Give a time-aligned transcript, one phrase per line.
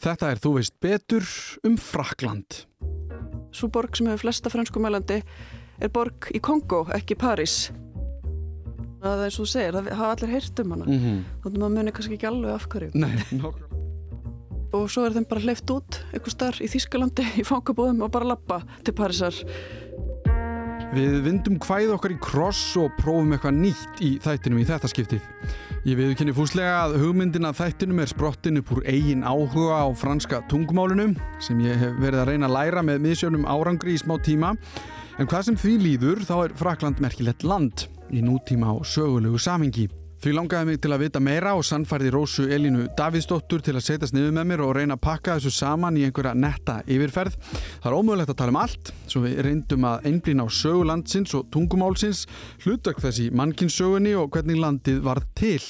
[0.00, 1.26] Þetta er þú veist betur
[1.68, 2.62] um Frakland.
[3.52, 5.18] Svo borg sem hefur flesta fransku mælandi
[5.80, 7.68] er borg í Kongo, ekki París.
[9.00, 10.86] Það er eins og þú segir, það hafa allir heyrt um hana.
[10.86, 11.20] Mm -hmm.
[11.42, 12.90] Þannig að maður muni kannski ekki alveg af hverju.
[12.94, 13.66] Nei, nokkuð.
[14.72, 18.24] Og svo er þeim bara hleyft út einhver starf í Þýskalandi í fangabúðum og bara
[18.24, 19.34] lappa til Parísar.
[20.90, 25.28] Við vindum hvæð okkar í kross og prófum eitthvað nýtt í þættinum í þetta skiptið.
[25.86, 30.42] Ég viðkenni fúslega að hugmyndin að þættinum er sprottin upp úr eigin áhuga á franska
[30.50, 34.50] tungumálunum sem ég hef verið að reyna að læra með misjöfnum árangri í smá tíma.
[35.22, 39.86] En hvað sem því líður þá er Frakland merkilegt land í nútíma og sögulegu samingi.
[40.20, 44.12] Því langaði mig til að vita meira og sannfærði Rósu Elínu Davíðsdóttur til að setjast
[44.12, 47.38] niður með mér og reyna að pakka þessu saman í einhverja netta yfirferð.
[47.80, 51.48] Það er ómögulegt að tala um allt, svo við reyndum að einblýna á sögulandsins og
[51.56, 52.26] tungumálsins,
[52.66, 55.62] hlutverk þessi mannkinsögunni og hvernig landið varð til.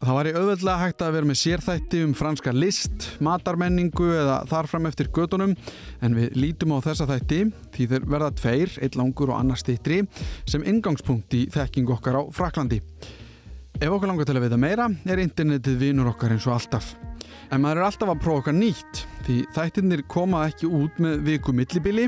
[0.00, 4.88] Það var í auðveldlega hægt að vera með sérþætti um franska list, matarmenningu eða þarfram
[4.88, 5.52] eftir gödunum
[6.00, 7.44] en við lítum á þessa þætti
[7.76, 10.00] því þeir verða tveir, eitt langur og annar stittri
[10.48, 12.80] sem ingangspunkt í þekking okkar á Fraklandi.
[13.82, 16.92] Ef okkur langar til að veita meira er internetið vinur okkar eins og alltaf.
[17.50, 21.54] En maður er alltaf að prófa okkar nýtt því þættirnir koma ekki út með viku
[21.58, 22.04] millibili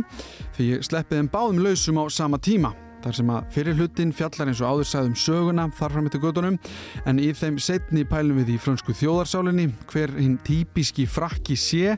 [0.55, 2.71] því sleppið þeim báðum lausum á sama tíma.
[3.03, 6.63] Þar sem að fyrir hlutin fjallar eins og áður sagðum söguna þarfram eftir gödunum
[7.11, 11.97] en í þeim setni pælum við í frönsku þjóðarsálinni hver hinn típiski frakki sé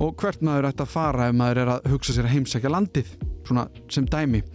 [0.00, 3.18] og hvert maður ætti að fara ef maður er að hugsa sér að heimsækja landið,
[3.44, 4.46] svona sem dæmi.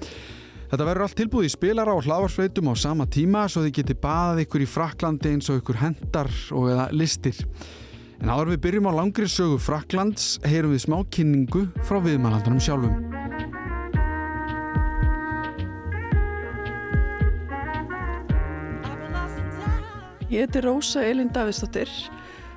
[0.73, 4.39] Þetta verður allt tilbúið í spilara og hlaðvarsveitum á sama tíma svo þið geti baðað
[4.41, 7.37] ykkur í Fraklandi eins og ykkur hendar og eða listir.
[8.17, 13.05] En áður við byrjum á langri sögu Fraklands heyrum við smá kynningu frá viðmælandunum sjálfum.
[20.33, 21.93] Ég heiti Rósa Elin Davidsdóttir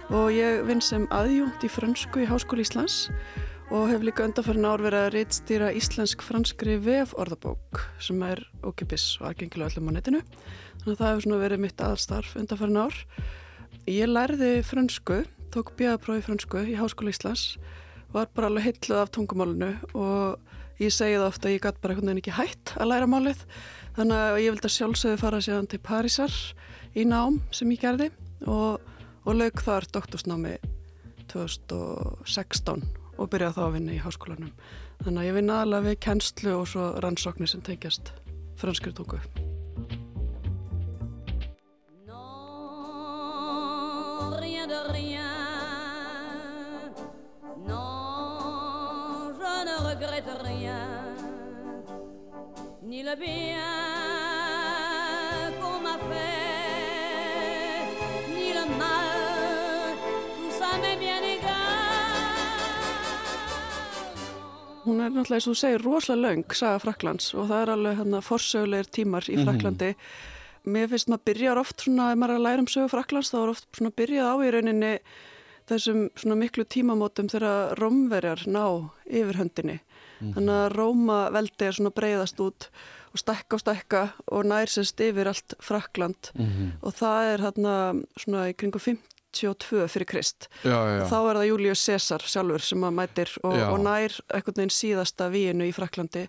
[0.09, 3.11] og ég vinn sem aðjúnt í frönsku í Háskóli Íslands
[3.75, 9.33] og hef líka undanfærin ár verið að reitstýra íslensk-franskri VF orðabók sem er ókipis og
[9.33, 10.21] aðgengilega öllum á netinu.
[10.83, 12.99] Þannig að það hefur verið mitt aðstarf undanfærin ár.
[13.91, 15.17] Ég lærði frönsku,
[15.51, 17.57] tók bjöðaprófi frönsku í Háskóla Íslands,
[18.15, 21.97] var bara alveg heitluð af tungumálunu og ég segi það ofta að ég gæti bara
[21.97, 23.41] einhvern veginn ekki hætt að læra málið.
[23.99, 26.37] Þannig að ég vildi að sjálfsögðu fara séðan til Parísar
[26.95, 28.13] í nám sem ég gerði
[28.47, 28.79] og,
[29.27, 30.55] og lauk þar doktorsnámi
[31.33, 34.55] 2016 og byrjaði þá að vinna í háskólanum.
[35.03, 38.15] Þannig að ég vinna aðalega við kennslu og svo rannsóknir sem tengjast
[38.61, 39.21] franskri tungu.
[52.87, 53.96] Ni le bien
[64.87, 67.97] Hún er náttúrulega, eins og þú segir, rosalega laung, saga Fraklands og það er alveg
[68.01, 69.89] hérna forsögulegir tímar í Fraklandi.
[70.67, 73.39] Mér finnst maður byrjar oft svona, ef maður er að læra um sögu Fraklands, þá
[73.41, 74.93] er oft svona byrjað á í rauninni
[75.67, 78.65] þessum svona miklu tímamótum þegar rómverjar ná
[79.07, 79.81] yfir höndinni.
[80.21, 82.69] Þannig að Róma veldi er svona breyðast út
[83.13, 86.31] og stekka og stekka og nærsest yfir allt Frakland
[86.81, 87.75] og það er hérna
[88.17, 88.81] svona í kringu
[89.41, 90.49] 52 fyrir Krist.
[90.65, 91.07] Já, já, já.
[91.11, 95.29] Þá er það Július Cæsar sjálfur sem að mætir og, og nær einhvern veginn síðasta
[95.33, 96.27] víinu í Fraklandi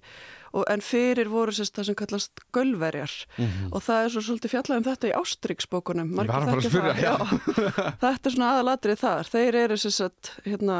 [0.57, 3.11] og, en fyrir voru sérst það sem kallast gölverjar
[3.75, 6.21] og það er svo svolítið fjallað um þetta í Ástriksbókunum Mhm.
[6.23, 6.29] Að
[7.03, 7.33] að.
[8.03, 10.77] Þetta er svona aðalatrið þar þeir eru sérst hérna,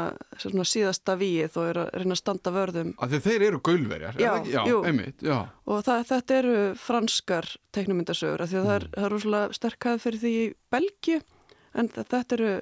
[0.72, 3.60] síðasta víið og eru að reyna að standa vörðum því þeir eru
[4.08, 4.18] er
[5.28, 5.38] já.
[5.68, 6.56] og það, þetta eru
[6.88, 8.94] franskar teiknumyndasögur því að er, Mm.
[8.96, 11.20] það er rosalega sterkað fyrir því í Belgíu
[11.74, 12.52] en þetta eru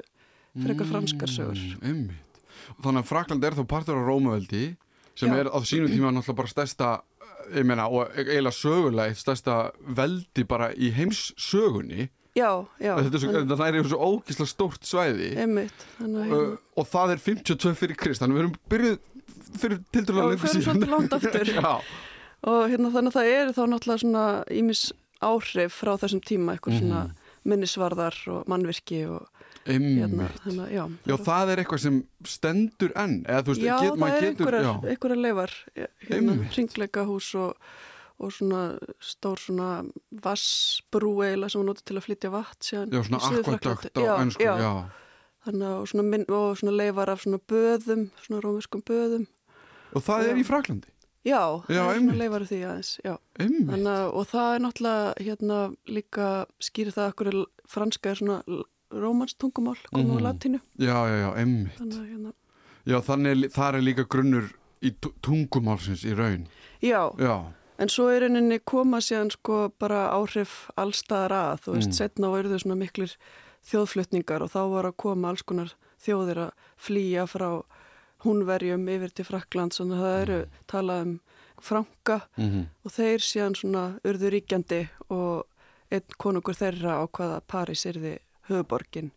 [0.62, 2.40] frekar franskar sögur Mm, einmitt.
[2.78, 4.76] Og Þannig að Frakland er þá partur á Rómaveldi
[5.14, 5.36] sem Já.
[5.40, 6.88] er á sínum tíma náttúrulega bara stærsta
[7.54, 13.14] ég meina, og eiginlega sögulega eitt stærsta veldi bara í heims sögunni Já, já, þetta
[13.14, 17.22] er svo, en- það er yfir svo ógislega stórt svæði að uh, og það er
[17.24, 18.98] 52 fyrir Krist þannig við erum byrjuð
[19.56, 21.52] fyrir Já, tildulega við förum svolítið langt aftur.
[21.56, 21.72] Já,
[22.46, 24.82] og hérna þannig að það eru þá náttúrulega svona ímis
[25.24, 27.22] áhrif frá þessum tíma eitthvað svona Mhm.
[27.46, 29.26] Minnisvarðar og mannvirki og
[29.66, 34.14] hérna, að já Já, það er eitthvað sem stendur enn eða veist, Já, get, það
[34.16, 36.56] er getur, einhverjar, einhverjar leifar hérna, Einmitt.
[36.58, 37.70] ringleikahús og,
[38.22, 38.62] og svona
[39.02, 39.70] stór svona
[40.26, 44.50] vassbrú eiginlega sem var notið til að flytja vatn síðan já, svona akvadögt á ennsku,
[45.46, 49.26] og svona, minn, og svona leifar af svona böðum svona rómiskum böðum.
[49.94, 50.95] Og það er í Fraklandi
[51.26, 52.90] Já, Já, það leifar því aðeins
[53.36, 55.58] Þannig, og það er náttúrulega hérna
[55.90, 56.28] líka
[56.62, 57.30] skýrir það að okkur
[57.66, 58.36] franska er svona
[58.94, 60.18] rómanstungumál komið Mhm.
[60.22, 61.78] á latínu Já, já, já, emmitt.
[61.78, 62.32] hérna
[62.86, 64.52] Já, þannig þar er líka grunnur
[64.82, 66.46] í tu- tungumálsins í raun.
[66.80, 71.88] Já, Já, en svo er henni koma síðan sko bara áhrif allstaðar að, þú veist,
[71.90, 71.98] Mm.
[71.98, 73.16] setna og eru þau svona miklir
[73.66, 77.62] þjóðflutningar og þá var að koma alls konar þjóðir að flýja frá
[78.26, 80.38] húnverjum yfir til Frakland, þannig að það eru
[80.72, 81.14] talað um
[81.66, 85.46] franka mm og þeir síðan svona urðu ríkjandi og
[85.90, 88.18] einn konungur þeirra á hvaða París yrði
[88.50, 89.10] höfuborgin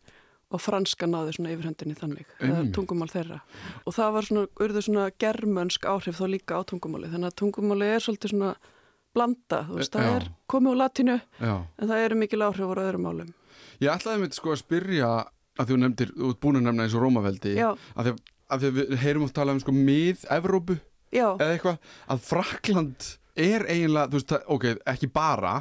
[0.50, 3.38] og franska náði svona yfirhendinni þannig, er tungumál þeirra.
[3.86, 7.90] Og það var svona, urðu svona germönsk áhrif þá líka á tungumáli, þannig að tungumáli
[7.94, 8.54] er svolítið svona
[9.14, 11.54] blanda, þú veist, það er komið úr latínu já.
[11.54, 13.30] en það eru mikil áhrif úr öðrum málum.
[13.80, 15.12] Ég ætlaði mitt sko að spyrja
[15.60, 17.78] að þú nefndir, þú ert búin að nefna eins og Rómaveldi að
[18.08, 20.80] því að, að því að við heyrum oft tala um sko mið-Evrópu
[21.40, 21.78] eða eitthvað
[22.14, 23.08] að Frakland
[23.40, 25.56] er eiginlega, þú veist, ok, ekki bara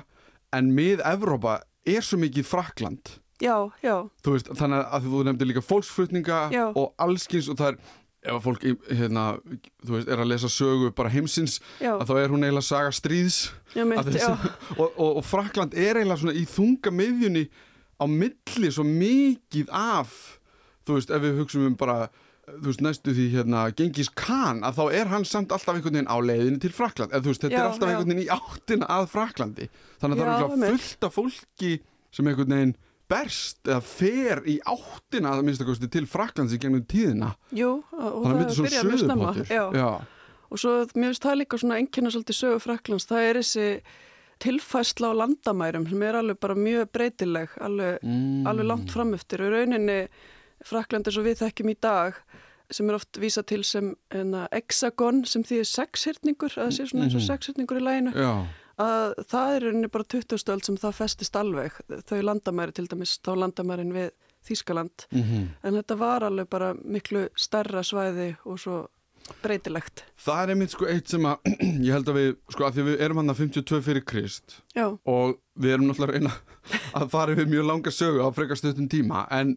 [0.56, 3.54] en mið-Evrópa er svo mikið Frakland já,
[3.84, 6.64] já, þú veist, þannig að þú nefndir líka fólksflutninga Já.
[6.74, 7.80] og allskins og það er
[8.28, 8.64] ef að fólk
[8.98, 9.24] hérna,
[9.86, 13.36] þú veist, er að lesa sögu bara heimsins, að þá er hún eiginlega saga stríðs.
[13.76, 14.50] Já, mitt, að þessi,
[14.82, 17.44] og, og, og Frakland er eiginlega svona í þunga miðjunni
[17.98, 20.16] á milli svo mikið af
[20.88, 22.08] þú veist, ef við hugsaum um bara
[22.58, 26.10] þú veist, næstu því hérna Gengis Khan, að þá er hann samt alltaf einhvern veginn
[26.10, 27.92] á leiðinni til Frakland, eða þú veist, þetta Já, er alltaf já.
[27.94, 29.68] einhvern veginn í áttina að Fraklandi
[30.00, 31.72] þannig að Já, það er fullt af fólki
[32.18, 32.74] sem einhvern veginn
[33.08, 37.30] berst eða fer í áttina að minnsta kosti til Fraklands í gegnum tíðina.
[37.56, 39.92] Jú, og þannig að það svona byrjar mjög snemma,
[40.48, 43.64] Og svo mér finnst það líka svona enginna svolítið sögu Fraklands, það er þessi
[44.40, 48.46] tilfæsla á landamærum sem er alveg bara mjög breytileg, alveg, Mm.
[48.46, 50.08] alveg langt framöftir og rauninni
[50.68, 52.20] Frakland eins og við þekkjum í dag
[52.70, 56.84] sem er oft vísa til sem enna, hexagon sem því er sexhyrningur, að það sé
[56.90, 57.28] svona eins og Mhm.
[57.30, 58.32] sexhyrningur í læginu, já,
[58.78, 61.72] að það er rauninni bara 20 stöld sem það festist alveg,
[62.04, 64.10] þau landamæri til dæmis, þá landamærin við
[64.48, 68.76] Þískaland, mm en þetta var alveg bara miklu stærra svæði og svo
[69.42, 70.04] breytilegt.
[70.24, 71.36] Það er einmitt sko eitt sem að
[71.88, 74.86] ég held að við, sko að því við erum hann að 52 fyrir Krist Já,
[75.04, 76.32] og við erum náttúrulega reyna
[77.00, 79.56] að fara yfir mjög langa sögu á frekar stuttum tíma en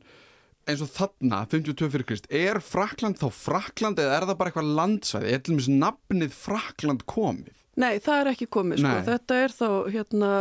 [0.72, 4.76] eins og þarna, 52 fyrir Krist er Frakland þá Frakland eða er það bara eitthvað
[4.82, 7.58] landsvæði, er til dæmis nafnið Frakland komið?
[7.82, 8.98] Nei, það er ekki komið, sko.
[9.08, 10.32] Þetta er þá, hérna,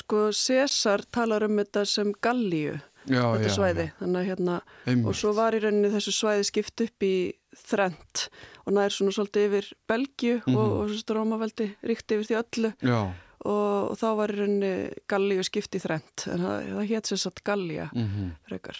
[0.00, 3.84] sko, César talar um þetta sem Gallíu, Já, þetta svæði.
[4.00, 4.54] Þannig að, hérna,
[4.88, 5.06] einmitt.
[5.10, 7.14] og svo var í rauninni þessu svæði skipt upp í
[7.68, 8.28] þrent
[8.64, 10.56] og nær svona svolítið yfir Belgíu Mhm.
[10.56, 13.12] og, og svo Rómaveldi ríkti yfir því öllu Já,
[13.44, 14.72] og, þá var í rauninni
[15.10, 18.78] Gallíu skipt í þrent, en það, það hétt sér satt Gallía mm frekar.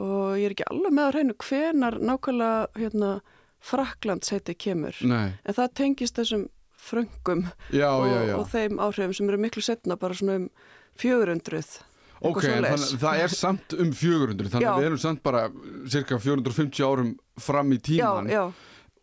[0.00, 3.12] Og ég er ekki alveg með að reynu hvenar nákvæmlega, hérna,
[3.60, 4.96] Fraklands heiti kemur.
[5.04, 6.48] nei, En það tengist þessum
[6.80, 8.34] fröngum já, og, já, já.
[8.38, 10.50] og þeim áhrifum sem eru miklu setna bara svona um
[10.96, 11.84] 400
[12.20, 15.46] Ok, þannig, það er samt um 400, þannig að við erum samt bara
[15.88, 18.28] cirka 450 árum fram í tíman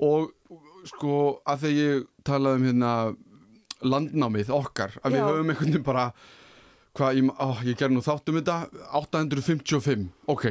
[0.05, 0.33] og
[0.85, 1.15] sko
[1.47, 2.91] að þegar ég talaði um hérna
[3.83, 5.27] landnámið okkar að við Já.
[5.27, 6.05] höfum einhvern veginn bara
[6.97, 8.57] hvað, ég, ó, ég ger nú þátt um þetta
[8.97, 10.45] 855, ok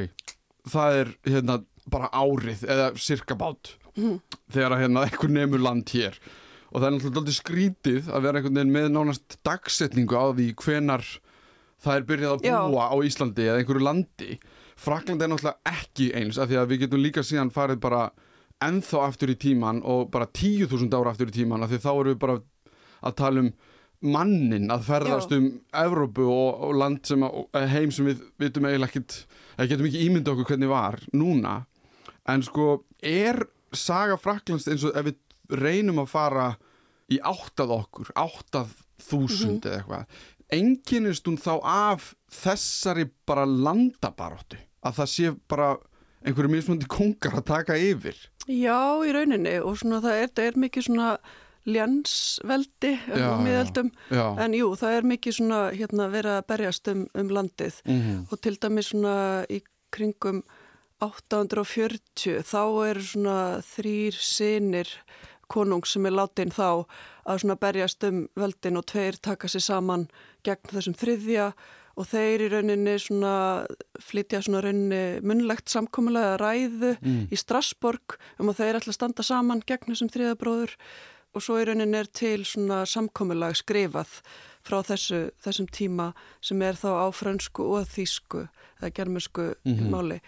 [0.67, 1.57] það er hérna
[1.87, 4.19] bara árið eða cirka bát Mhm.
[4.53, 6.13] þegar að hérna einhver nemur land hér
[6.71, 11.03] og það er náttúrulega skrítið að vera einhvern veginn með nánast dagsetningu á því hvenar
[11.81, 12.57] það er byrjað að Já.
[12.69, 14.39] búa á Íslandi eða einhverju landi
[14.77, 18.11] Frakland er náttúrulega ekki eins af því að við getum líka síðan farið bara
[18.61, 22.13] ennþá aftur í tíman og bara 10.000 ára aftur í tíman af því þá erum
[22.13, 22.37] við bara
[23.07, 23.51] að tala um
[24.13, 25.39] mannin að ferðast Já.
[25.39, 25.47] um
[25.81, 29.17] Evrópu og, og land sem að, og heim sem við vitum eiginlega ekkit
[29.57, 31.55] eða getum ekki ímynda okkur hvernig var núna.
[32.29, 33.41] En sko er
[33.73, 36.47] saga Fraklands eins og ef við reynum að fara
[37.09, 38.75] í áttað okkur áttað
[39.07, 45.73] þúsund eða eitthvað enginnist hún þá af þessari bara landabaróttu að það sé bara
[46.27, 48.17] einhverju mismundi kongar að taka yfir?
[48.47, 49.57] Já, í rauninni.
[49.63, 51.09] Og svona það er, það er mikið svona
[51.67, 53.91] ljansveldi á miðöldum.
[54.39, 57.81] En jú, það er mikið svona hérna verið að berjast um, um landið.
[57.85, 59.15] Mm og til dæmis svona
[59.51, 60.43] í kringum
[61.03, 64.89] 840 þá eru svona þrýr sinir
[65.47, 66.85] konung sem er látin þá
[67.27, 70.07] að svona berjast um veldin og tveir taka sér saman
[70.43, 71.51] gegn þessum þriðja.
[71.97, 73.65] Og þeir í rauninni svona
[74.05, 77.27] flytja svona rauninni munlegt samkomulega ræðu Mm.
[77.33, 80.75] í Strasborg um að þeir ætla að standa saman gegn þessum þriðabróður
[81.37, 84.17] og svo í rauninni er til svona samkomulag skrifað
[84.67, 86.09] frá þessu, þessum tíma
[86.43, 88.47] sem er þá á frönsku og þýsku
[88.81, 89.89] eða germansku Mhm.
[89.93, 90.19] máli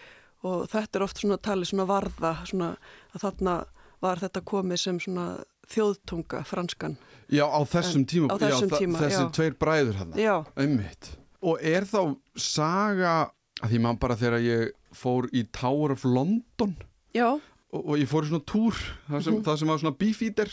[0.42, 2.70] og þetta er oft svona talið svona varða svona
[3.14, 3.56] að þarna
[4.00, 5.26] var þetta komið sem svona
[5.70, 6.96] þjóðtunga franskan.
[7.30, 9.30] já á þessum tíma, á þessum já, tíma, þessi já.
[9.36, 11.10] tveir bræður hann Já, einmitt
[11.42, 13.30] og er þá saga
[13.62, 16.74] að því maður bara þegar ég fór í Tower of London
[17.14, 17.38] Já,
[17.72, 18.74] og, og ég fór í svona túr
[19.10, 19.42] það sem, Mhm.
[19.46, 20.50] það sem var svona beefeater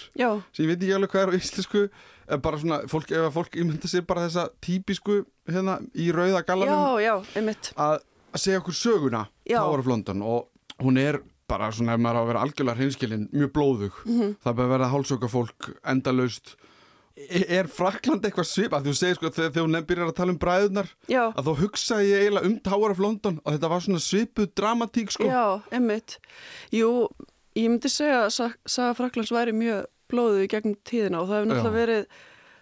[0.54, 1.90] sem ég veit ekki alveg hvað er á íslensku
[2.30, 6.42] en bara svona, fólk, ef að fólk ímynda sér bara þessa típisku hérna í rauða
[6.42, 7.74] já, gallanum já, einmitt.
[7.78, 8.00] að,
[8.36, 9.28] segja okkur söguna.
[9.50, 10.50] Tower of London og
[10.84, 14.36] hún er bara svona ef maður á að vera algjörlega hreinskilin mjög blóðug Mhm.
[14.44, 16.56] það er bara að vera hálsöka fólk endalaust
[17.18, 20.90] er Frakland eitthvað svipað þú segir sko þegar, þegar hún byrjar að tala um bræðunar
[21.10, 24.50] Já, að þá hugsaði ég eiginlega um Tower of London og þetta var svona svipuð
[24.60, 25.26] dramatík sko.
[25.32, 26.18] Já, einmitt.
[26.76, 26.92] Jú,
[27.58, 31.40] ég myndi segja að Sa- Saga Fraklands væri mjög blóðuð í gegnum tíðina og það
[31.40, 32.06] hefur náttúrulega verið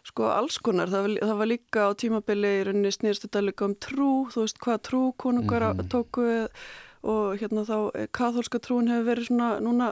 [0.05, 0.89] sko alls konar.
[0.93, 4.45] Það var, það var líka á tímabili í rauninni snýrst þetta líka um trú, þú
[4.45, 6.25] veist hvað trú konungar mm tóku
[7.05, 9.91] og hérna þá eh, kaþólska trúin hefur verið svona núna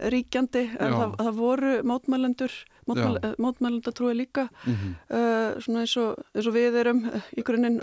[0.00, 2.52] ríkjandi en það, það voru mótmælendur,
[2.88, 3.34] mótmæl, Já.
[3.38, 4.94] mótmælendatrúi líka Mhm.
[5.10, 7.80] uh, svona eins og, eins og við erum eh, í grunninn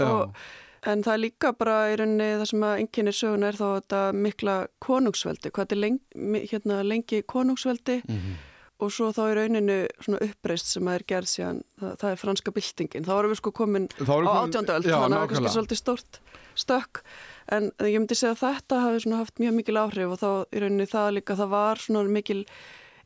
[0.88, 4.02] En það er líka bara í rauninni það sem að enginni söguna er þá þetta
[4.14, 8.36] mikla konungsveldi, hvað er lengi, hérna, lengi konungsveldi Mhm.
[8.80, 12.52] og svo þá í rauninu svona uppreist sem er gerð síðan, það, það er franska
[12.52, 13.04] byltingin.
[13.06, 15.28] Þá erum við sko komin á við komin- átjöndu öld, Já, þannig að það er
[15.34, 16.20] kannski svolítið stórt
[16.56, 17.02] stökk.
[17.50, 20.60] En ég myndi segja að þetta hafi svona haft mjög mikil áhrif og þá í
[20.62, 22.46] rauninni það líka, það var svona mikil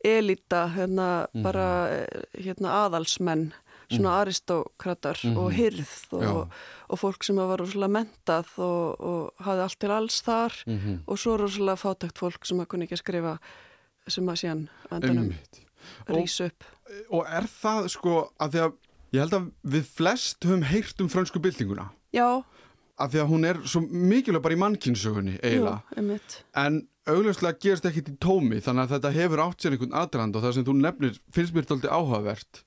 [0.04, 1.42] elita, hérna Mhm.
[1.42, 2.06] bara eh,
[2.38, 3.52] hérna aðalsmenn,
[3.90, 5.56] svona aristókratar og Mhm.
[5.58, 6.48] hyrð og, Já.
[6.88, 10.98] og fólk sem var rosalega mentað og, og hafði allt til alls þar Mhm.
[11.06, 13.38] og svo rosalega fátækt fólk sem að kunni ekki að skrifa
[14.08, 14.68] sem að síðan.
[16.08, 16.64] Og- rís upp.
[17.10, 18.72] og er það sko að því að
[19.12, 22.44] ég held að við flest höfum heyrt um frönsku byltinguna Já,
[22.98, 26.18] að því að hún er svo mikilvæg bara í mannkynnssögunni jú, eiginlega
[26.54, 30.44] en augljóslega gerist ekkit í tómi þannig að þetta hefur átt sér einhvern aðdrand og
[30.44, 32.62] það sem þú nefnir finnst mér tóldi áhugavert.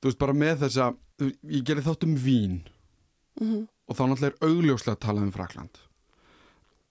[0.00, 2.60] Þú veist bara með þessa þú- ég gerði þátt um vín
[3.40, 5.78] Mm og þá náttúrulega er augljóslega að tala um Frakland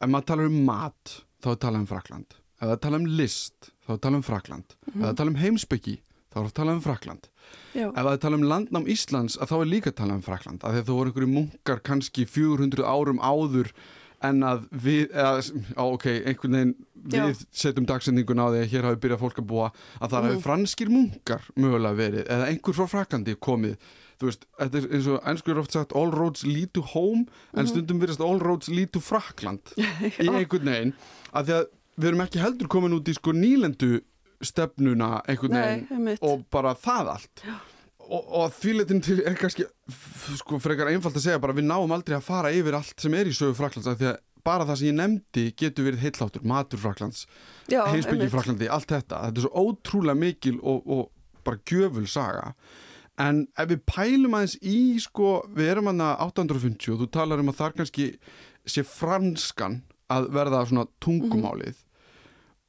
[0.03, 3.69] ef maður talar um mat þá er talað um Frakland ef það tala um list
[3.85, 6.81] þá er talað um Frakland ef það tala um heimsbyggi þá er það talað um
[6.83, 7.29] Frakland
[7.77, 10.75] Já, ef það tala um landnám Íslands að þá er líka talað um Frakland af
[10.75, 13.71] því að þú voru einhverju munkar kannski 400 árum áður
[14.21, 15.39] en að við, eða,
[15.79, 16.75] á, ok, einhvern veginn
[17.09, 19.71] við setjum dagsendingun á því að hér hafi byrjað fólk að búa
[20.01, 20.27] að það Mhm.
[20.29, 23.77] hafi franskir munkar mögulega verið eða einhver frá Fraklandi komið
[24.19, 27.25] þú veist, þetta er eins og ennskur er oft sagt all roads lead to home
[27.55, 27.67] en Mhm.
[27.71, 30.93] stundum virðast all roads lead to Frakland í einhvern veginn
[31.33, 31.65] að því að
[31.99, 34.01] við erum ekki heldur komin út í sko nýlendu
[34.41, 36.19] stefnuna einhvern nei, veginn einmitt.
[36.21, 37.43] og bara það allt
[38.09, 39.67] og, og því letin til er kannski
[40.39, 43.29] sko frekar einfalt að segja bara við náum aldrei að fara yfir allt sem er
[43.29, 46.81] í sögu Fraklands af því að bara það sem ég nefndi getur verið heilláttur, matur
[46.81, 47.25] Fraklands
[47.69, 48.29] heimsbyggi.
[48.33, 49.23] Fraklandi, allt þetta.
[49.27, 52.53] Þetta er svo ótrúlega mikil og, og bara gjöful saga.
[53.19, 57.43] En ef við pælum aðeins í sko, við erum hann að 850 og þú talar
[57.43, 58.07] um að þar kannski
[58.69, 61.83] sé franskan að verða svona tungumálið.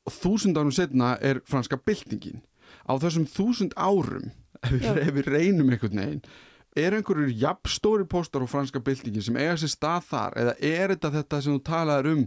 [0.09, 2.43] Og þúsund árum setna er franska byltingin.
[2.91, 4.33] Á þessum þúsund árum
[4.67, 6.25] ef við, ef við reynum einhvern veginn
[6.79, 11.13] er einhverjur jafnstóri póstar á franska byltingin sem eiga sér stað þar eða er þetta
[11.19, 12.25] þetta sem þú talaðir um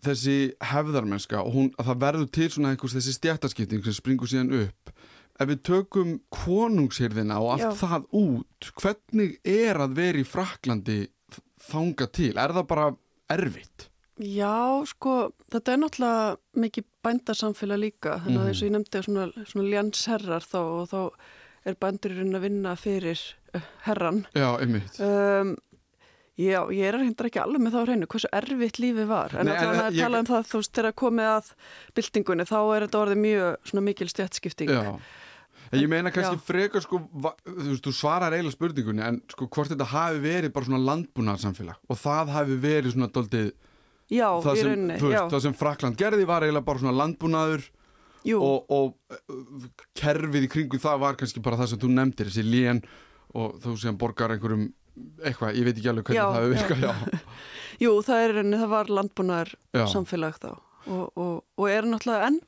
[0.00, 4.54] þessi hefðarmennska og hún, að það verður til svona einhvers þessi stjættaskipting sem springur síðan
[4.62, 4.92] upp
[5.40, 7.80] ef við tökum konungshyrðina og allt Já.
[7.82, 11.00] það út hvernig er að vera í Fraklandi
[11.70, 12.90] þanga til, er það bara
[13.30, 13.89] erfitt?
[14.20, 18.48] Já, sko, þetta er náttúrulega mikið bændarsamfélag líka, þannig að Mhm.
[18.50, 21.10] eins og ég nefndi svona, svona ljansherrar þá og þá
[21.66, 23.18] er bændurinn að vinna fyrir
[23.54, 24.26] uh, herran.
[24.34, 25.56] Já, einmitt Um,
[26.38, 29.54] já, ég er hendur ekki alveg með þá hreinu, hversu erfitt lífið var, en Nei,
[29.56, 31.50] alltaf en að ég- tala um það, þú veist, þegar komið að
[31.94, 34.68] byltingunni, þá er þetta orðið mjög svona mikil stjætskipting.
[34.68, 35.00] Já
[35.72, 36.40] En ég meina kannski Já.
[36.42, 40.52] frekar sko, va- þú veist, þú svarar eiginlega spurningunni en sko hvort þetta hafi verið
[40.52, 43.52] bara svona landbúnaðarsamfélag og það hafi verið svona doldið
[44.10, 46.82] Já, það í sem, rauninni, þú já, veist, það sem Frakland gerði var eiginlega bara
[46.82, 47.68] svona landbúnaður
[48.36, 52.44] og, og uh, kerfið í kringu það var kannski bara það sem þú nefndir, þessi
[52.46, 52.82] lén
[53.38, 54.66] og þú sem borgar einhverjum
[55.24, 57.22] eitthvað, ég veit ekki alveg hvernig Já, það hefur virkað,
[57.84, 60.50] jú, það er í rauninni, það var landbúnaðar Já, samfélag þá
[60.90, 62.40] og, og, og er náttúrulega enn,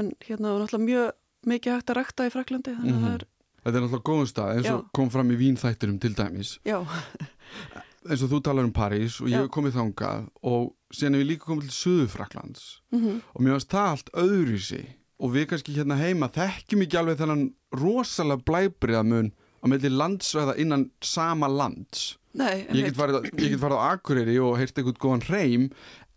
[0.00, 1.14] en hérna var náttúrulega mjög
[1.52, 3.06] mikið hægt að rækta í Fraklandi, þannig að Mhm.
[3.06, 3.24] það er,
[3.66, 6.56] þetta er náttúrulega góðum stað eins og kom fram í vínþættinum til dæmis.
[6.66, 6.78] Já,
[8.10, 11.30] eins og þú talar um París og ég hef komið þangað og síðan hef ég
[11.32, 14.86] líka komið til Suður Fraklands mhm, og mér varst það allt öðru sig
[15.16, 17.44] og við kannski hérna heima þekkjum ekki alveg þennan
[17.80, 22.18] rosalega blæbriðamun á melli landsvæða innan sama lands.
[22.36, 25.64] Nei, ég get farið, á- ég get farið á Akureyri og heyrt einhvern góðan hreim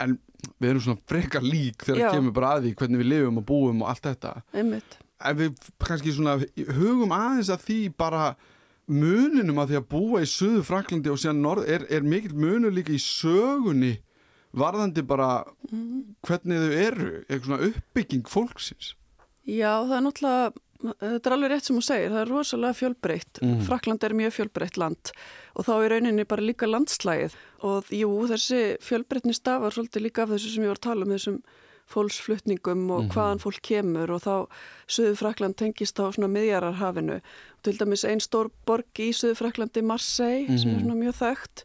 [0.03, 0.17] en
[0.59, 2.09] við erum svona frekar lík þegar Já.
[2.17, 4.33] kemur bara að því hvernig við lifum og búum og allt þetta.
[4.53, 4.97] Einmitt,
[5.31, 6.35] ef við kannski svona
[6.75, 8.25] hugum aðeins að því bara
[8.89, 12.73] muninum að því að búa í söðu Fraklandi og síðan norð er, er mikill munur
[12.73, 13.97] líka í sögunni
[14.57, 15.43] varðandi bara
[16.25, 18.95] hvernig þau eru, eitthvað svona uppbygging fólksins
[19.49, 20.49] Já, það er náttúrulega,
[21.01, 23.39] þetta er alveg rétt sem hún segir, það er rosalega fjölbreytt.
[23.41, 23.61] Mm.
[23.65, 25.13] Frakland er mjög fjölbreytt land
[25.55, 30.35] og þá er rauninni bara líka landslægið og jú, þessi fjölbreytni stafar svolítið líka af
[30.35, 31.39] þessu sem ég var að tala um, þessum
[31.89, 33.11] fólksflutningum og Mhm.
[33.11, 34.47] hvaðan fólk kemur og þá
[34.87, 37.21] Suður Frakland tengist á svona miðjararhafinu.
[37.63, 40.85] Til dæmis einn stór borg í Suður Fraklandi, Marseille, sem er Mhm.
[40.85, 41.63] svona mjög.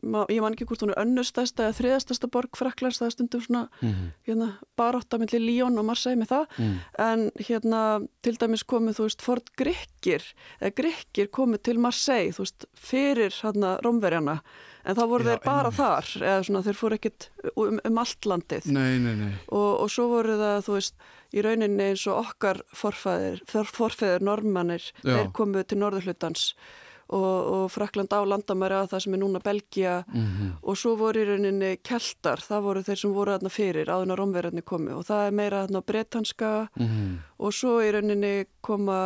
[0.00, 3.40] Ma, ég man ekki hvort hún er önnustæsta eða þriðastasta borg Fraklands, það er stundum
[3.40, 6.78] svona mm hérna, barótta millir Líón og Marseille með það -hmm.
[6.98, 10.22] en hérna til dæmis komið þú veist fort Grykkir
[10.62, 14.40] eða Grykkir komið til Marseille þú veist fyrir hérna Rómverjana
[14.84, 15.76] en þá voru Já, þeir bara einmitt.
[15.78, 18.66] þar eða svona þeir fóru ekkit um, um allt landið.
[18.72, 19.32] Nei, nei, nei.
[19.48, 20.94] Og, og svo voru það þú veist
[21.34, 26.52] í rauninni eins og okkar forfæðir forfæðir normannir þeir komuð til norðurhlutans.
[27.08, 31.22] Og, og Frakland á landamæri að það sem er núna Belgia mm og svo voru
[31.22, 35.06] í rauninni keltar, það voru þeir sem voru þarna fyrir áðun að romverðinni komi og
[35.08, 36.50] það er meira þarna bretanska.
[36.76, 37.14] -hmm.
[37.38, 38.98] og svo í rauninni koma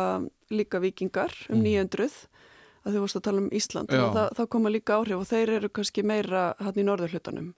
[0.51, 1.63] líka vikingar um Mhm.
[1.63, 2.27] 900
[2.85, 5.69] að þau vorst að tala um Ísland það, það koma líka áhrif og þeir eru
[5.69, 7.53] kannski meira hann í norðurhlutanum.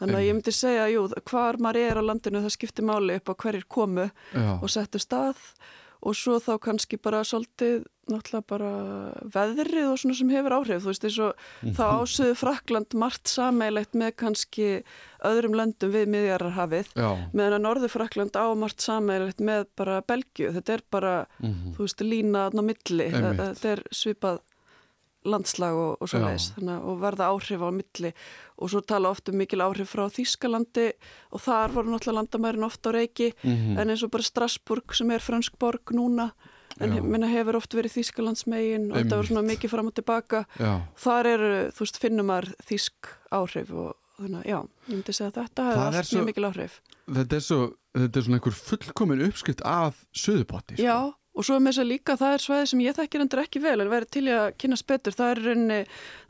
[0.00, 3.28] Þannig að ég myndi segja, jú, hvar maður er á landinu það skiptir máli upp
[3.30, 5.36] á hverjir komu Já, og settu stað
[6.02, 8.70] og svo þá kannski bara svolítið náttúrulega bara
[9.30, 11.74] veðrið og svona sem hefur áhrif, þú veist, eins og Mhm.
[11.76, 14.82] þá ásöðu Frakland margt sameilegt með kannski
[15.22, 16.88] öðrum löndum við miðjararhafið,
[17.32, 21.78] meðan að Norður Frakland á margt sameilegt með bara Belgju, þetta er bara, mm þú
[21.86, 23.38] veist, lína á milli, Einmitt.
[23.38, 24.40] þetta er svipað
[25.24, 28.12] landslag og, og svo leiðis og verða áhrif á milli.
[28.58, 30.92] Og svo tala oft um mikil áhrif frá Þýskalandi
[31.32, 33.78] og þar voru náttúrulega landamærin oft á reiki -hmm.
[33.80, 36.30] en eins og bara Strasburg sem er fransk borg núna
[36.80, 36.94] en Já.
[36.94, 40.44] he- minna hefur oft verið Þýskalandsmegin og þetta var svona mikið fram og tilbaka.
[40.58, 45.12] Já, þar eru, þú veist, finnum maður þýsk áhrif og þannig að já, ég myndi
[45.12, 46.80] segja að þetta hefur allt svo- mjög mikil áhrif.
[47.12, 50.82] Þetta er svo þetta er svona einhver fullkomin uppskrift af söðupotti sko.
[50.82, 53.60] Já, og svo með þess að líka það er svæði sem ég þekkir endur ekki
[53.64, 55.78] vel en verið til í að kynast betur, það er rauninni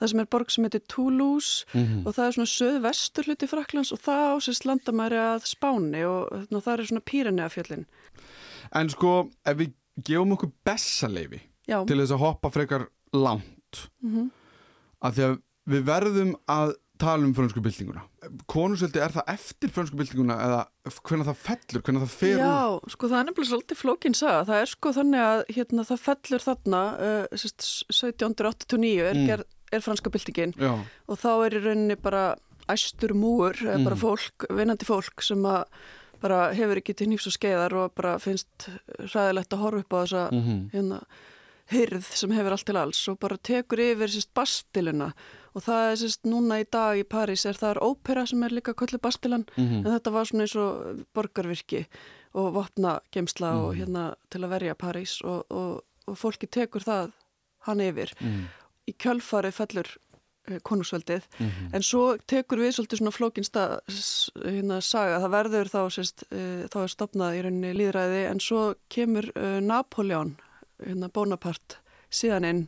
[0.00, 2.06] það sem er borg sem heitir Toulouse Mhm.
[2.06, 6.62] og það er svona söðvestur hluti Fraklands og það ásist landamæri að Spáni og þarna,
[6.62, 7.86] það er svona Píreneafjöllin
[8.74, 9.72] En sko, ef við
[10.04, 14.30] gefum okkur bessaleifi til þess að hoppa frekar langt mm
[15.02, 18.02] af því að við verðum að tala um frönsku byltinguna
[18.50, 20.61] konusveldi er það eftir frönsku byltinguna eða
[21.09, 24.44] hvernig það fellur, hvernig það fer úr Já, sko það er nefnilega svolítið flókin saga.
[24.50, 29.26] Það er sko þannig að hérna, það fellur þarna uh, sérst, 1789 er, Mm.
[29.26, 29.44] mm.
[29.72, 30.72] er franska byltingin Já,
[31.09, 32.22] og þá er í rauninni bara
[32.70, 33.85] æstur múur, mm.
[33.88, 35.64] bara fólk, vinnandi fólk sem að
[36.22, 38.68] bara hefur ekki til nýfs og skeiðar og bara finnst
[39.11, 41.00] ræðilegt að horfa upp á þessa mm hérna,
[41.72, 45.12] hyrð sem hefur allt til alls og bara tekur yfir sérst bastiluna
[45.54, 48.50] og það er sérst núna í dag í París er það er ópera sem er
[48.56, 49.87] líka köllu bastilan Mhm.
[49.87, 51.87] en þetta var svona eins og borgarvirki
[52.35, 53.80] og vopna gemsla og Mhm.
[53.80, 57.12] hérna til að verja París og, og, og fólki tekur það
[57.66, 58.11] hann yfir.
[58.88, 59.87] Í kjölfari fellur
[60.50, 61.74] uh, konungsveldið Mhm.
[61.74, 63.80] en svo tekur við svolítið svona flókinsta
[64.42, 68.74] hérna, saga, það verður þá sérst, uh, þá er stopnað í rauninni líðræði en svo
[68.90, 70.37] kemur uh, Napoleon
[70.86, 71.80] hérna, Bonaparte
[72.12, 72.64] síðan inn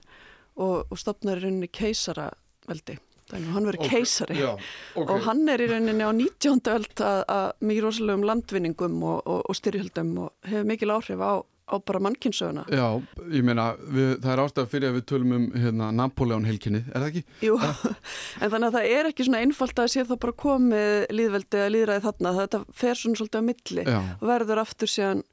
[0.55, 2.98] og, og stopnar í rauninni keisaraveldi
[3.33, 4.53] hann Ok, keisari Já,
[4.94, 6.61] ok og hann er í rauninni á 19.
[6.74, 11.33] öld að, að mikið rosalegum landvinningum og, og, og styrjöldum og hefur mikil áhrif á,
[11.40, 12.66] á bara mannkynsöguna.
[12.68, 13.00] Já,
[13.33, 17.00] ég meina, við, það er ástæða fyrir að við tölum um hérna, Napoleon helkinni, er
[17.00, 17.24] það ekki?
[17.48, 17.57] Jú,
[18.42, 21.72] en þannig að það er ekki svona einfalt að sé þá bara komið líðveldi að
[21.79, 25.24] líðræði þarna, þetta fer svona svolítið á milli Já, og verður aftur síðan,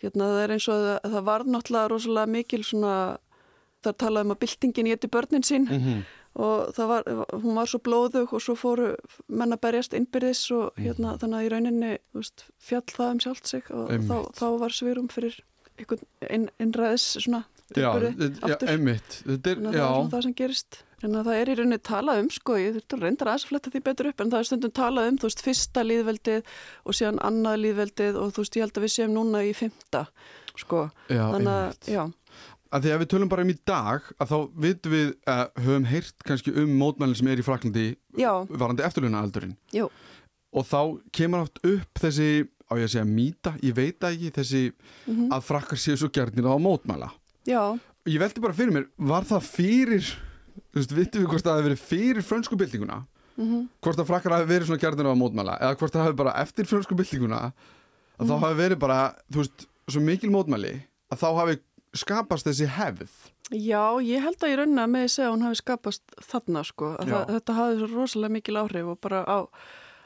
[0.00, 2.94] hérna það er eins og það, það var náttúrulega rosalega mikil svona,
[3.80, 6.00] það er talað um að byltingin geti börnin sín mm
[6.38, 7.08] og það var,
[7.42, 8.92] hún var svo blóðug og svo fóru
[9.26, 13.50] menn að berjast innbyrðis og hérna þannig að í rauninni veist, fjall það um sjálft
[13.50, 15.40] sig og þá, þá var svirum fyrir
[15.80, 17.42] einhvern inn, innræðis svona
[17.74, 19.18] já, já, einmitt.
[19.26, 20.80] Þetta er, að það er já, svona það sem gerist.
[21.06, 23.52] En að það er í rauninni talað um, sko, ég þurfti að reynda aðeins að
[23.52, 26.98] fletta því betur upp, en það er stundum talað um, þú veist, fyrsta líðveldið og
[26.98, 30.04] síðan annað líðveldið og þú veist, ég held að við séum núna í fymta,
[30.60, 30.82] sko.
[31.08, 32.02] já, Þannig að, já,
[32.70, 35.90] að því að við tölum bara um í dag að þá vitum við að höfum
[35.90, 37.86] heyrt kannski um mótmælinn sem er í Fraklandi
[38.20, 39.88] já, varandi eftirlunaaldurinn jú,
[40.54, 40.80] og þá
[41.16, 42.30] kemur oft upp þessi
[42.70, 46.46] á ég að segja mýta, ég veit ekki þessi mhm, að frakkar séu svo gjarnir
[46.46, 47.10] á mótmæla.
[47.48, 47.74] Já,
[48.06, 50.10] ég veldi bara fyrir mér, var það fyrir
[50.70, 52.98] þú veist, vitum við hvort það hefði verið fyrir frönsku byltinguna,
[53.36, 56.16] mhm, hvort að frakkar hafi verið svona gjarnir á að mótmæla eða hvort það hafi
[56.22, 57.40] bara eftir frönsku byltinguna
[58.20, 58.40] að þá Mhm.
[58.44, 60.74] hafi verið bara, þú veist, svo mikil mótmæli
[61.10, 61.58] að þá hafi
[61.94, 63.10] skapast þessi hefð
[63.50, 66.96] Já, ég held að ég raunna með að segja að hún hafi skapast þarna sko,
[67.02, 69.38] það, þetta hafi svo rosalega mikil áhrif og bara á,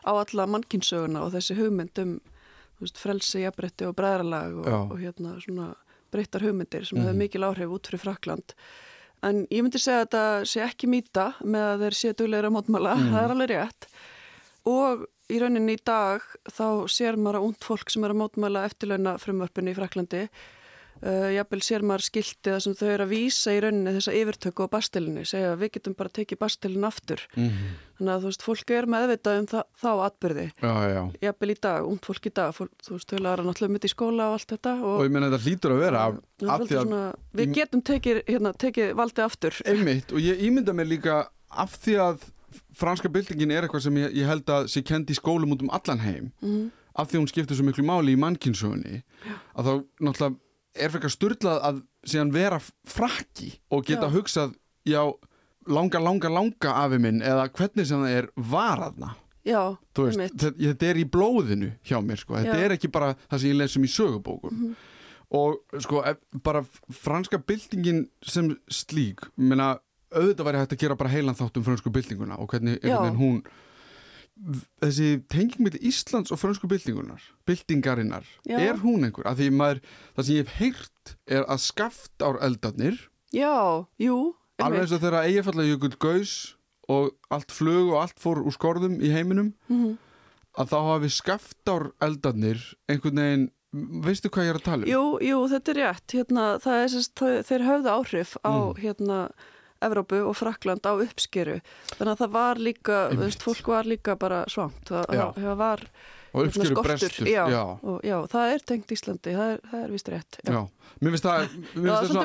[0.08, 2.20] á alla mannkinsöguna og þessi hugmynd um
[2.80, 5.74] veist, frelsi, jafnbretti og bræðralag og, og hérna svona
[6.10, 7.04] breyttar hugmyndir sem Mhm.
[7.06, 8.54] hefur mikil áhrif út fyrir Frakland.
[9.22, 12.54] En ég myndi segja að þetta sé ekki mýta með að þeir séu duglegur að
[12.58, 13.12] mótmála, Mhm.
[13.14, 13.86] það er alveg rétt.
[14.66, 18.64] Og í rauninni í dag þá sér maður að ungd fólk sem er að mótmála
[18.68, 20.28] eftirlauna frumvarpinu í Fraklandi
[21.04, 24.64] Uh, jafnvel sér maður skilti það sem þau eru að vísa í rauninni þessa yfirtöku
[24.64, 27.20] á bastilinni, segja að við getum bara tekið bastilin aftur.
[27.36, 27.74] Mhm.
[27.98, 30.46] Þannig að þú veist, fólk er meðvitað um það, þá atbyrði.
[30.64, 31.02] Já, já.
[31.26, 33.90] Jafnvel í dag, ungd fólk í dag, fólk, þú veist, þau læra náttúrulega mitt í
[33.92, 34.72] skóla og allt þetta.
[34.82, 37.02] Og ég meina þetta hlýtur að vera er að svona,
[37.36, 39.60] við getum tekið, hérna, tekið valdið aftur.
[39.66, 41.18] einmitt og ég ímynda mér líka
[41.50, 42.24] af því að
[42.72, 45.70] franska byltingin er eitthvað sem ég, ég held að sé kendi í skólum út um
[45.70, 46.70] allan heim Mhm.
[46.96, 49.02] af því hún skiptir svo miklu máli í mannkynsögunni
[49.54, 50.36] að þá náttúrulega
[50.74, 54.14] er fyrir styrlað að síðan vera frakki og geta Já.
[54.14, 54.56] hugsað
[54.88, 55.02] já,
[55.70, 60.96] langa, langa, langa afi minn eða hvernig sem það er varaðna Já, veist, þetta, er
[60.96, 62.38] í blóðinu hjá mér sko.
[62.38, 62.64] þetta Já.
[62.64, 64.62] Er ekki bara það sem ég lesum í sögubókum
[65.34, 66.00] og sko
[66.44, 66.62] bara
[66.94, 69.74] franska byltingin sem slík menna,
[70.14, 72.80] auðvitað væri hægt að gera bara heilan þátt um fransku byltinguna og hvernig
[73.18, 73.42] hún
[74.82, 78.58] þessi tenging með Íslands og fransku byltingunar byltingarinnar, Já.
[78.58, 79.80] er hún einhver að því maður,
[80.16, 82.98] það sem ég hef heyrt er að skaft ár eldarnir
[83.34, 85.66] Já, jú, alveg eins og þegar eigafalla
[85.98, 86.34] gaus
[86.88, 89.96] og allt flug og allt fór úr skorðum í heiminum Mhm.
[90.58, 93.50] að þá hafi skaftár eldarnir einhvern veginn,
[94.04, 94.90] veistu hvað ég er að tala um?
[94.90, 96.06] Jú, jú, þetta er rétt.
[96.14, 97.14] Hérna, það er sérst,
[97.48, 98.74] þeir höfðu áhrif á Mm.
[98.82, 99.30] hérna
[99.86, 101.60] Evrópu og Frakland á uppskeru.
[101.94, 104.84] Þannig að það var líka, veist, fólk var líka bara svangt.
[104.90, 105.88] Það, það, það var
[106.34, 109.82] og hérna, uppskeru brestur Já, já, Og, já, það er tengt Íslandi, það er, það
[109.84, 110.38] er vist rétt.
[110.42, 110.58] Já.
[110.98, 111.44] Mér finnst það,
[111.74, 112.16] mér það finnst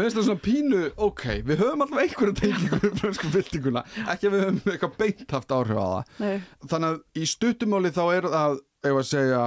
[0.00, 4.34] finnst það svona pínu, ok, við höfum alltaf einhverju tengingu með fransku byltinguna, ekki að
[4.34, 6.12] við höfum eitthvað beint haft áhrif á það.
[6.24, 6.34] Nei,
[6.72, 8.58] Þannig að í stuttumáli þá er það,
[9.12, 9.44] segja,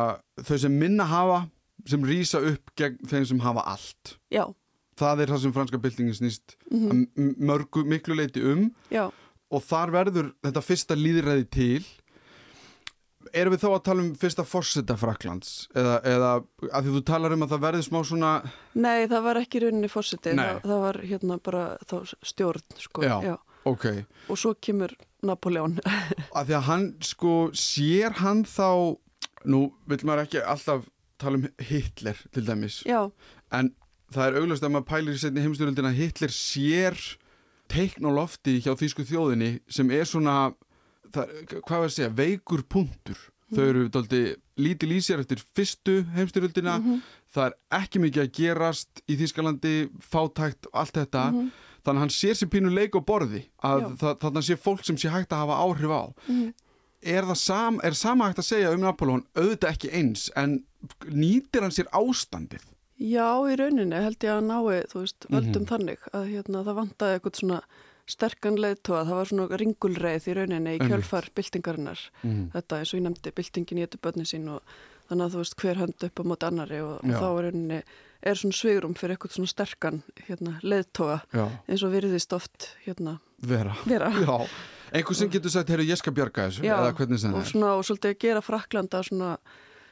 [0.48, 1.42] þau sem minna hafa,
[1.92, 4.16] sem rýsa upp gegn þeim sem hafa allt.
[4.32, 4.46] já,
[5.02, 6.92] Það er það sem franska byltingin snýst Mhm.
[6.92, 9.08] að m- mörgu miklu leiti um já,
[9.52, 11.84] og þar verður þetta fyrsta líðræði til
[13.38, 16.30] erum við þá að tala um fyrsta fórseta Fraklands eða, eða
[16.74, 18.32] að því þú talar um að það verður smá svona
[18.76, 20.46] nei, það var ekki rauninni fórsetið, Nei.
[20.48, 21.64] það, það var hérna bara
[22.28, 23.06] stjórn, sko.
[23.06, 23.38] Já.
[23.70, 23.86] ok,
[24.28, 25.78] Og svo kemur Napoleon.
[26.34, 28.98] að því að hann sko sér hann þá
[29.46, 30.90] nú vil maður ekki alltaf
[31.22, 33.06] tala um Hitler til dæmis já,
[33.54, 33.72] en
[34.12, 36.98] það er auglast að maður pælir í setni heimstyrjöldin að Hitler sér
[37.72, 40.36] teikn á lofti hjá þýsku þjóðinni sem er svona
[41.14, 43.20] það, hvað var að segja, veikur punktur.
[43.52, 44.22] Þau eru daldi
[44.64, 46.78] lítil í sér eftir fyrstu heimstyrjöldina
[47.34, 51.26] það er ekki mikið að gerast í Þýskalandi, fátækt allt þetta,
[51.84, 54.84] þannig að hann sér sér pínu leik á borði, að það, þannig að sé fólk
[54.88, 56.04] sem sé hægt að hafa áhrif á.
[56.28, 56.52] Mhm.
[57.02, 60.60] er það sam, er sama hægt að segja um Napoleon, auðvitað ekki eins en
[61.10, 62.62] nýtir hann sér ástandið
[63.02, 65.70] Já, í rauninni held ég að nái, þú veist, völdum Mhm.
[65.72, 67.62] þannig að hérna, það vantaði eitthvað svona
[68.12, 72.00] sterkan leiðtóa, það var svona ringulreið í rauninni í kjölfar byltingarinnar.
[72.24, 72.52] Mm.
[72.52, 74.62] þetta eins og ég nefndi, byltingin í þetta börnin sín og
[75.10, 77.82] þannig að þú veist hver hönd upp á móti annari og, og þá er rauninni
[78.24, 83.20] er svona svigrum fyrir eitthvað svona sterkan hérna, leiðtóa Já, eins og virðist oft hérna
[83.42, 83.76] vera.
[83.86, 84.12] vera.
[84.28, 84.48] Já,
[84.94, 87.74] einhver sem getur sagt, heyrðu, ég skal bjarga þessu Já, eða hvernig sem og svona
[87.78, 89.38] og svolítið að gera Fraklanda svona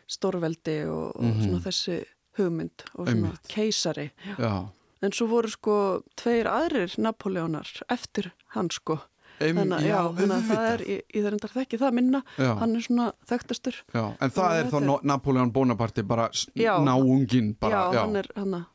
[0.08, 1.44] stórveldi og, og Mhm.
[1.46, 2.06] svona þessi
[2.40, 3.48] hugmynd og svona Einmitt.
[3.52, 4.70] keisari Já,
[5.02, 5.74] En svo voru sko
[6.20, 8.98] tveir aðrir Napoleonar eftir hann sko.
[9.40, 11.04] Þannig, já, þannig að það er, ég,
[11.40, 13.78] þarf þekki það minna, já, hann er svona þekktastur.
[13.96, 14.02] já.
[14.20, 16.26] En það er að þá no- Napoleon Bonaparte bara
[16.60, 16.74] Já.
[16.84, 18.66] náunginn bara, já, hann er hann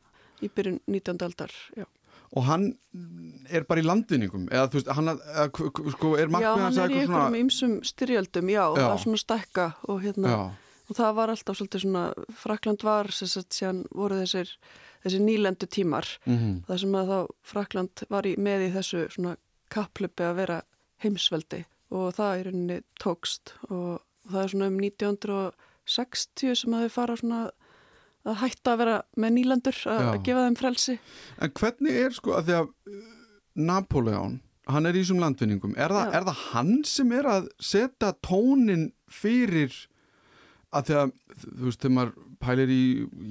[0.41, 1.21] í byrjun 19.
[1.21, 1.51] aldar.
[1.77, 1.85] Já,
[2.33, 2.65] og hann
[3.51, 5.07] er bara í landvinningum eða þú veist, hann
[5.53, 8.89] k- sko, er já hann er í einhverjum svona ymsum styrjöldum, já, Já.
[8.89, 10.51] að svona stækka og hérna, Já,
[10.89, 12.03] og það var alltaf svolítið svona,
[12.41, 14.51] Frakland var, sem sagt, síðan voru þessir,
[15.05, 17.19] þessir nýlendu tímar, mhm, það sem að þá
[17.53, 19.35] Frakland var í, með í þessu svona
[19.73, 20.61] kapplöpi að vera
[21.03, 21.65] heimsveldi.
[21.95, 23.53] Og það í rauninni tókst.
[23.69, 27.41] Og það er svona um 1960 sem að þau fara svona
[28.25, 30.95] að hætta að vera með nýlendur að, að gefa þeim frelsi.
[31.37, 33.01] En hvernig er sko að því að uh,
[33.67, 34.39] Napoleon,
[34.71, 35.75] hann er í þessum landvinningum.
[35.77, 36.01] Er Já.
[36.09, 39.75] er það hann sem er að setja tónin fyrir
[40.75, 41.11] að því að
[41.45, 42.13] þú veist, þegar maður
[42.45, 42.81] pælir í,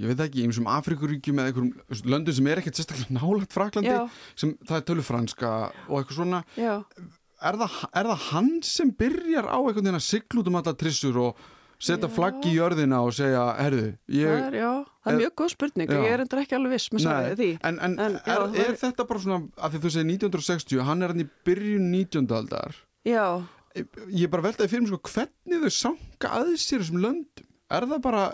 [0.01, 4.05] ég veit ekki, einsum Afrikuríkjum eða einhverjum löndum sem er ekkert sérstaklega nálægt Fraklandi, Já,
[4.41, 5.51] sem það er tölu franska
[5.89, 10.41] og eitthvað svona, er það, er það hann sem byrjar á einhvern veginn að sigla
[10.43, 11.45] út um alla trissur og,
[11.85, 12.13] setja Já.
[12.17, 14.69] flagg í jörðina og segja, herðu, það ég er, já,
[15.05, 15.97] það er mjög góð spurning já.
[16.01, 18.71] ég er endur ekki alveg viss með svarið því en, en, En, já, það er
[18.71, 22.31] er- þetta bara svona af því þú segir 1960, hann er hann í byrjun 19.
[22.39, 23.27] aldar já,
[23.75, 28.03] ég bara veltaði fyrir mig sko hvernig þau sanga að sér þessum löndum er það
[28.05, 28.25] bara,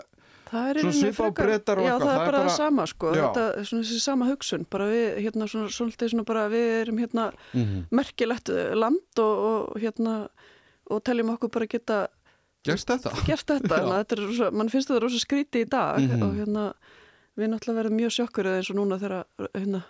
[0.51, 3.11] það er Svona svipað á Bretar og já, eitthvað, það er bara það sama sko
[3.15, 3.21] Já.
[3.23, 7.01] þetta er svona þessi sama hugsun bara við, hérna, svona, svolítið svona bara við erum
[7.01, 7.27] hérna
[7.91, 10.15] merkilegt eh, land og, og hérna
[10.91, 11.99] og teljum okkur bara geta
[12.67, 13.13] gerst þetta?
[13.25, 16.21] gert þetta, þetta er rosa, mann finnst þetta rosa skríti í dag Mhm.
[16.27, 16.67] og hérna
[17.39, 19.23] við náttúrulega verðum mjög sjokkurðið eins og núna þegar
[19.55, 19.81] hérna,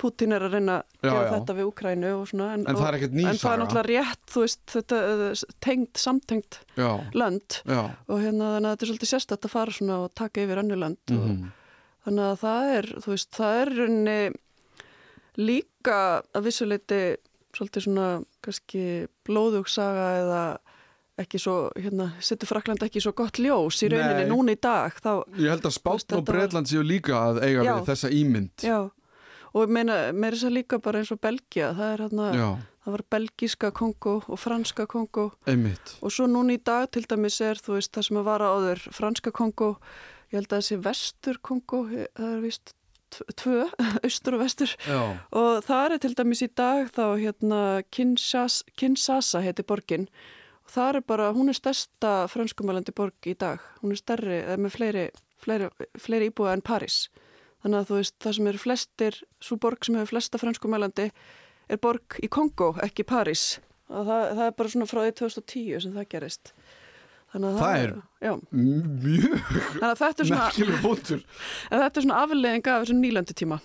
[0.00, 1.30] Putin er að reyna að gera já.
[1.34, 3.86] þetta við Ukrænu og svona en, En það er ekkert ný en það er náttúrulega
[3.90, 8.86] rétt, þú veist, þetta eh, tengt, samtengt Já, lönd já og hérna þannig að þetta
[8.86, 11.54] er svolítið sérstætt að fara svona og taka yfir önnu lönd og mhm.
[12.06, 14.18] þannig að það er, þú veist, það er runni
[15.36, 15.98] líka
[16.32, 17.02] að vissuleiti
[17.56, 18.08] svolítið svona
[18.44, 18.86] kannski
[19.26, 20.44] blóðugsaga eða
[21.20, 24.30] ekki svo, hérna, setur Frakland ekki svo gott ljós í rauninni Nei.
[24.30, 27.72] núna í dag þá, Ég held að Spátn og Breitland séu líka að eiga Já.
[27.72, 28.78] við þessa ímynd já
[29.56, 32.30] og meina, meira þess að líka bara eins og Belgia, það er hérna
[32.86, 35.96] það var belgiska Kongo og franska Kongo einmitt.
[36.06, 38.82] Og svo núna í dag til dæmis er, þú veist, það sem að vara áður
[38.94, 39.72] franska Kongo,
[40.30, 42.74] ég held að þessi vestur Kongo, það er vist
[43.42, 43.66] tvö,
[44.06, 44.76] austur og vestur.
[44.86, 45.02] Já,
[45.34, 50.06] og það er til dæmis í dag þá hérna Kinshasa, Kinshasa heiti borgin.
[50.66, 54.78] Og það er bara, hún er stærsta franskumælandi borg í dag, hún er stærri með
[54.78, 55.06] fleiri,
[55.42, 57.06] fleiri, fleiri íbúa en París
[57.66, 61.10] þannig að þú veist það sem eru flestir, svo borg sem hefur flesta franskumælandi
[61.74, 63.58] er borg í Kongo, ekki París.
[63.90, 66.52] Og það, það er bara svona frá því 2010 sem það gerist.
[67.34, 68.04] Þannig að Það það, er- mjög
[70.22, 71.22] er svona merkileg bútur
[71.72, 73.58] En þetta er svona afleðing af þessum nýlandutíma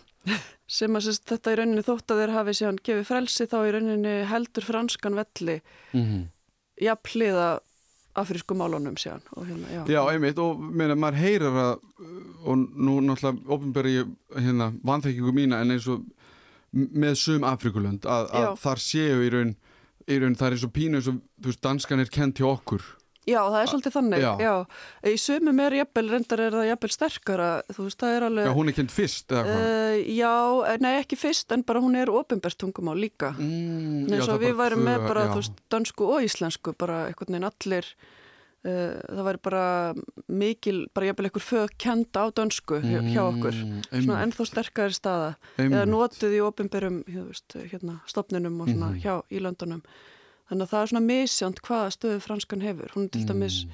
[0.72, 3.72] sem að sérst, þetta í rauninni þótt að þeir hafi síðan gefið frelsi þá í
[3.76, 5.56] rauninni heldur franskan velli
[5.94, 6.04] mm
[6.82, 7.48] jafnliða
[8.20, 9.82] afrísku málunum síðan og hérna, já.
[9.88, 11.74] Já, einmitt og meina, maður heyrir að
[12.42, 13.94] og nú náttúrulega ofinberi
[14.36, 16.04] hérna, vanþekkingu mína en eins og
[16.72, 19.54] með sum Afrikulönd að, að þar séu í raun,
[20.08, 22.86] í raun það er eins og pínu eins og veist, danskan er kent hjá okkur
[23.28, 24.32] já, það er svolítið þannig Já.
[24.42, 24.54] já.
[25.12, 28.54] Í sumum er jafnvel, reyndar er það jafnvel sterkara þú veist, það er alveg Já,
[28.58, 30.34] hún er kent fyrst eða hvað uh, Já,
[30.72, 34.34] eh, nei ekki fyrst en bara hún er ofinbært tungumál líka mm, Nei, já, svo
[34.34, 35.32] það er við værum með bara, já.
[35.36, 37.92] þú veist, dansku og íslensku, bara einhvern veginn allir,
[38.66, 39.64] uh, það væri bara
[40.42, 44.94] mikil, bara jafnvel einhver fög kenda á dansku hjá, hjá okkur, Mm, svona ennþá sterkari
[44.98, 45.94] staða, eða einmitt.
[45.94, 47.04] notuð í ofinberum,
[47.70, 49.02] hérna, stopnunum og svona Mhm.
[49.04, 49.82] hjá í löndunum.
[50.52, 52.92] Þannig að það er svona misjönd hvaða stöðu franskan hefur.
[52.98, 53.72] Hún er til dæmis Mm.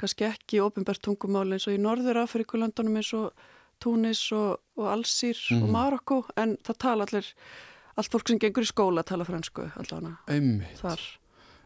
[0.00, 3.32] kannski ekki ofinbært tungumál eins og í Norður Afrikulöndunum eins og
[3.80, 5.70] Túnis og, og Alsýr og Mhm.
[5.72, 7.26] Marokko, en það tala allir,
[7.98, 11.00] allt fólk sem gengur í skóla tala fransku allavega einmitt þar.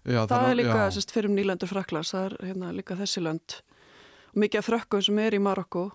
[0.04, 3.62] já, það er líka sérst, fyrir um nýlendur Fraklands, það er hérna, líka þessi lönd
[4.34, 5.92] og mikið af frökkum sem er í Marokko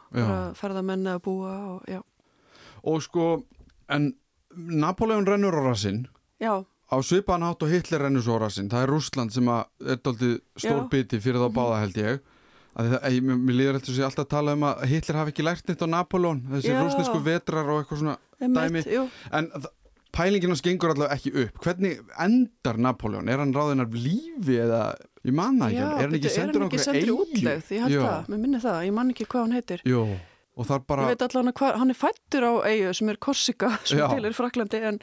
[0.56, 2.02] ferða menni að búa og já,
[2.84, 3.44] og sko,
[3.90, 4.14] en
[4.56, 6.08] Napoleon rennur á rassinn
[6.40, 8.70] já, á svipaðan hátt og Hitler rennur svo á rassinn.
[8.72, 10.88] Það er Rússland sem að er daldið stór Já.
[10.92, 12.20] biti fyrir þá báða held ég.
[12.76, 15.44] Að það, ég, mér líður alltaf sér alltaf að tala um að Hitler hafi ekki
[15.48, 16.80] lært neitt á Napoleon þessi Já.
[16.84, 18.98] rússnesku vetrar og eitthvað svona einmitt, Dæmi.
[18.98, 19.06] jú,
[19.40, 19.72] en þ-
[20.16, 21.62] pælingin hans gengur allavega ekki upp.
[21.64, 24.82] Hvernig endar Napoleon er hann ráðinn af lífi eða
[25.24, 26.66] ég manna ekki, já, er hann ekki sendur
[27.08, 27.16] eyju?
[27.24, 29.86] útlegð, ég held það, mér minni það, ég man ekki hvað hann heitir.
[29.88, 30.04] Jó,
[30.88, 34.36] bara Ég veit allavega hann er fættur á eigu sem er Korsika, sem til er
[34.36, 35.00] Fraklandi, en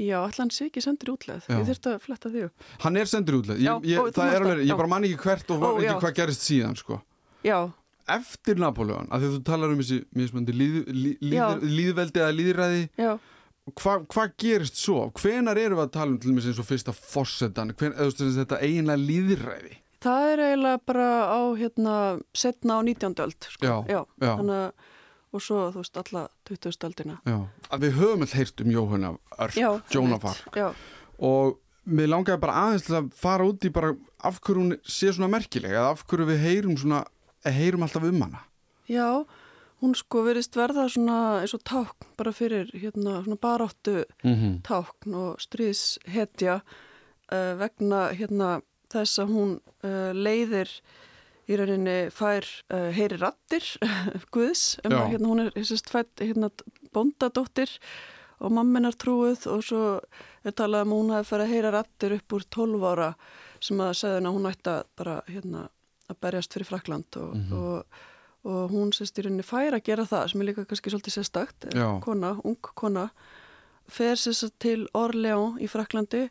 [0.00, 1.58] já, hann sé ekki sendur útlegð, Já.
[1.60, 2.66] ég þurfti að fletta því upp.
[2.84, 4.76] hann er sendur útlegð Já, ég, ég, það er alveg, ég já.
[4.80, 5.98] bara man ekki hvert og Ó, ekki já.
[6.00, 7.00] hvað gerist síðan sko
[7.44, 7.58] Já,
[8.08, 11.44] eftir Napoleon, af því að þú talar um þessi mismöndi líð, líð, Já.
[11.58, 13.12] líð, líðveldi eða líðræði, já,
[13.78, 15.04] hvað hva gerist svo?
[15.20, 18.58] Hvenar erum við að tala um til dæmis eins og fyrsta fossetan, hven, eða þetta
[18.64, 19.76] eiginlega líðræði?
[20.02, 21.92] það er eiginlega bara á, hérna,
[22.34, 23.14] setna á 19.
[23.22, 23.66] öld, sko.
[23.86, 24.32] Já, já.
[24.34, 24.88] Þannig að,
[25.32, 26.86] og svo, þú veist, alla 20.
[26.88, 27.18] öldina.
[27.26, 27.38] Já,
[27.70, 30.74] að við höfum alltaf heyrt um Jóhanna einmitt, Já,
[31.18, 35.12] og mér langaði bara aðeins til að fara út í bara af hverju hún sé
[35.12, 37.04] svona merkileg eða af hverju við heyrum svona,
[37.44, 38.44] heyrum alltaf um hana.
[38.88, 39.24] já,
[39.82, 44.62] hún sko verist verða svona eins og tákn bara fyrir, hérna, svona baráttu Mm -hmm.
[44.62, 46.60] tákn og stríðshetja
[47.32, 48.60] uh, vegna hérna
[48.92, 50.68] þess að hún uh, leiðir
[51.50, 53.66] í rauninni fær uh, heyri rattir
[54.34, 56.50] Guðs um að hérna hún er sérst fætt hérna
[56.94, 57.72] bóndadóttir
[58.42, 59.82] og mamminar trúið og svo
[60.42, 63.10] er talað um að hún hafi farið að heyra rattir upp úr 12 ára
[63.62, 65.68] sem að henni að hún ætti að bara hérna
[66.10, 68.00] að berjast fyrir Frakland og, og,
[68.48, 71.68] og hún sérst í rauninni fær að gera það sem er líka kannski svolítið sérstakt
[71.70, 71.86] Já.
[72.04, 73.08] kona, ung kona
[73.90, 76.26] fer sérst til Orleans í Fraklandi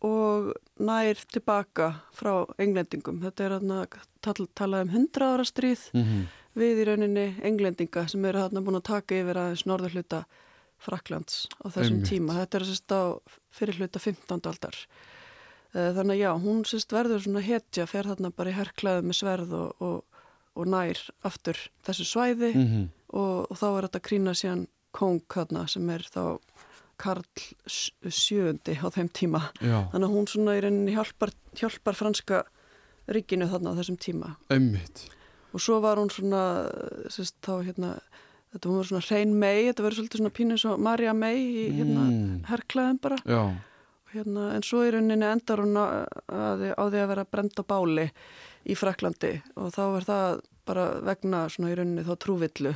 [0.00, 3.20] og nær tilbaka frá englendingum.
[3.20, 3.80] Þetta er þarna
[4.24, 6.26] tal, talað um 100 ára stríð Mhm.
[6.56, 10.24] við í rauninni englendinga sem eru þarna búin að taka yfir aðeins norður hluta
[10.80, 12.08] Fraklands á þessum Einmitt.
[12.10, 12.32] tíma.
[12.40, 13.02] Þetta er sérst á
[13.52, 14.46] fyrir hluta 15.
[14.48, 14.74] aldar.
[15.74, 19.18] Eh, Þannig að já, hún sérst verður svona hetja, fer þarna bara í herklaðu með
[19.20, 20.04] sverð og, og,
[20.56, 22.88] og nær aftur þessu svæði Mhm.
[23.12, 26.40] og, og þá er þetta krýna síðan kong þarna sem er þá
[27.00, 27.24] Karl
[28.12, 29.40] sjöundi á þeim tíma.
[29.60, 32.42] Já, Þannig að hún svona í rauninni hjálpar, hjálpar franska
[33.10, 34.34] ríkinu þarna á þessum tíma.
[34.52, 35.06] einmitt.
[35.54, 36.42] Og svo var hún svona,
[37.10, 37.94] sérst, þá hérna,
[38.54, 42.04] þetta var svona hrein mei, þetta verður svolítið svona pínu svo Marja mei í hérna
[42.10, 42.44] Mm.
[42.46, 43.16] herklaðin bara.
[43.26, 43.56] Já,
[44.10, 47.62] Hérna, en svo í rauninni endar hún á, að, á því að vera brend á
[47.62, 48.10] báli
[48.66, 52.72] í Fraklandi og þá er það bara vegna svona í rauninni þá trúvillu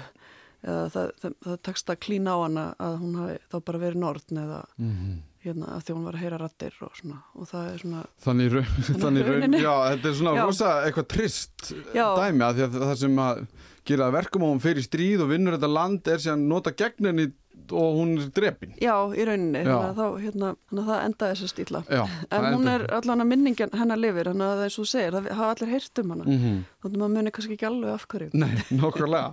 [0.64, 4.02] eða það, það, það tekst að klína á hana að hún hafi þá bara verið
[4.02, 5.12] nortn eða mhm.
[5.44, 8.56] hérna að því hún var að heyra rattir og svona og það er svona, Þannig,
[8.56, 10.42] raun, þannig raun, já, þetta er svona Já.
[10.48, 12.06] rosa eitthvað trist Já.
[12.18, 13.46] dæmi að að það sem að
[13.84, 17.10] gera að verkum á hún fyrir stríð og vinnur þetta land er síðan nota gegn
[17.10, 17.28] henni
[17.74, 18.74] og hún er drepin.
[18.82, 19.62] já í rauninni.
[19.64, 22.02] Þannig að, þá, hérna, það endaði þessi stíla Já,
[22.36, 25.28] en hún er allan að minningin hennar lifir þannig að það er svo segir, það
[25.38, 26.24] hafa allir heyrt um hana.
[26.28, 28.30] Mm þannig að maður muni kannski ekki alveg af hverju.
[28.36, 29.32] Nei, nokkulega.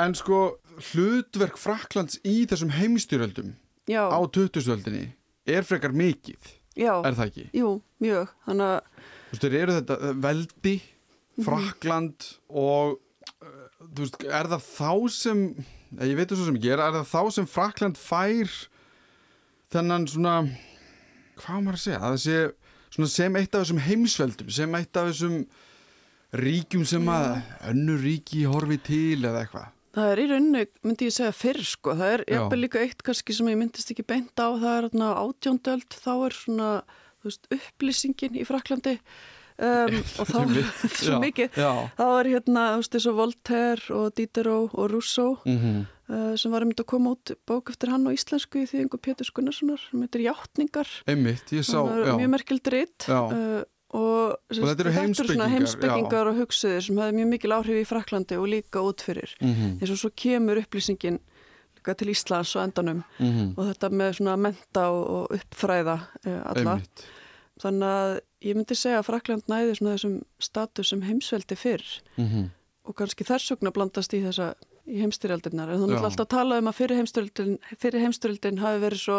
[0.00, 0.38] En sko,
[0.92, 3.50] hlutverk Fraklands í þessum heimstyröldum
[3.88, 5.04] já, á 2000-öldinni
[5.48, 7.44] er frekar mikið, já, er það ekki?
[7.60, 8.32] jú, mjög.
[8.48, 8.80] Þannig að
[9.28, 10.76] Þú veist, þeir eru þetta eh, veldi,
[11.38, 11.44] Mhm.
[11.46, 12.96] Frakland og
[13.44, 16.82] uh, þú veist, er það þá sem, eh, ég veit það svo sem ekki, er,
[16.84, 18.52] er það þá sem Frakland fær
[19.72, 20.34] þennan svona,
[21.40, 22.38] hvað maður að segja, að það sé
[22.96, 25.40] svona sem eitt af þessum heimsveldum, sem eitt af þessum
[26.38, 27.28] ríkjum sem að
[27.70, 29.74] önnur ríki horfi til eða eitthvað.
[29.98, 31.94] Það er í rauninni, myndi ég segja, fyrr sko.
[31.96, 32.34] Það er Já.
[32.36, 34.48] jafnvel líka eitt kannski sem ég myndist ekki beint á.
[34.52, 36.68] Það er átjóndöld, þá er svona,
[37.18, 38.98] þú veist, upplýsingin í Fraklandi
[39.58, 40.38] um, og þá
[41.02, 41.58] svo mikið.
[41.58, 41.70] Já.
[41.98, 46.64] Þá er hérna, þú veist, og Voltaire og Diderot og Rousseau Mm uh, sem var
[46.64, 50.24] einmitt að koma út bók eftir hann á íslensku í þýðingu Pétur Gunnarssonar sem heitir
[50.24, 50.92] Játningar.
[51.08, 52.14] Einmitt, ég sá, já.
[52.16, 53.08] mjög merkild ritt.
[53.08, 53.20] Já.
[53.28, 53.66] Uh,
[53.96, 58.36] og, Og þetta eru svona heimspekingar og hugsuðir sem hefði mjög mikil áhrif í Fraklandi
[58.36, 61.20] og líka út fyrir Mm eins og svo kemur upplýsingin
[61.88, 62.98] til Íslands og endanum
[63.56, 65.94] og þetta með svona menta og, og uppfræða
[66.26, 66.74] uh, alla.
[66.76, 67.06] Einmitt.
[67.62, 68.12] Þannig að
[68.44, 72.50] ég myndi segja að Frakland næði svona þessum status sem heimsveldi fyrr Mm
[72.88, 74.54] og kannski þess vegna blandast í þessa
[74.88, 75.68] í heimstyrjaldirnar.
[75.68, 76.04] En þannig Já.
[76.08, 79.16] alltaf tala um að fyrir heimstyrjaldin, fyrir heimstyrjaldin hafi verið svo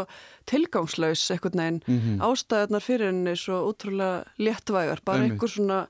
[0.50, 1.82] tilgangslaus eitthvað neginn.
[1.86, 2.16] Mhm.
[2.26, 5.38] Ástæðarnar fyrir henni svo útrúlega léttvægar, bara Einmitt.
[5.38, 5.88] einhver svona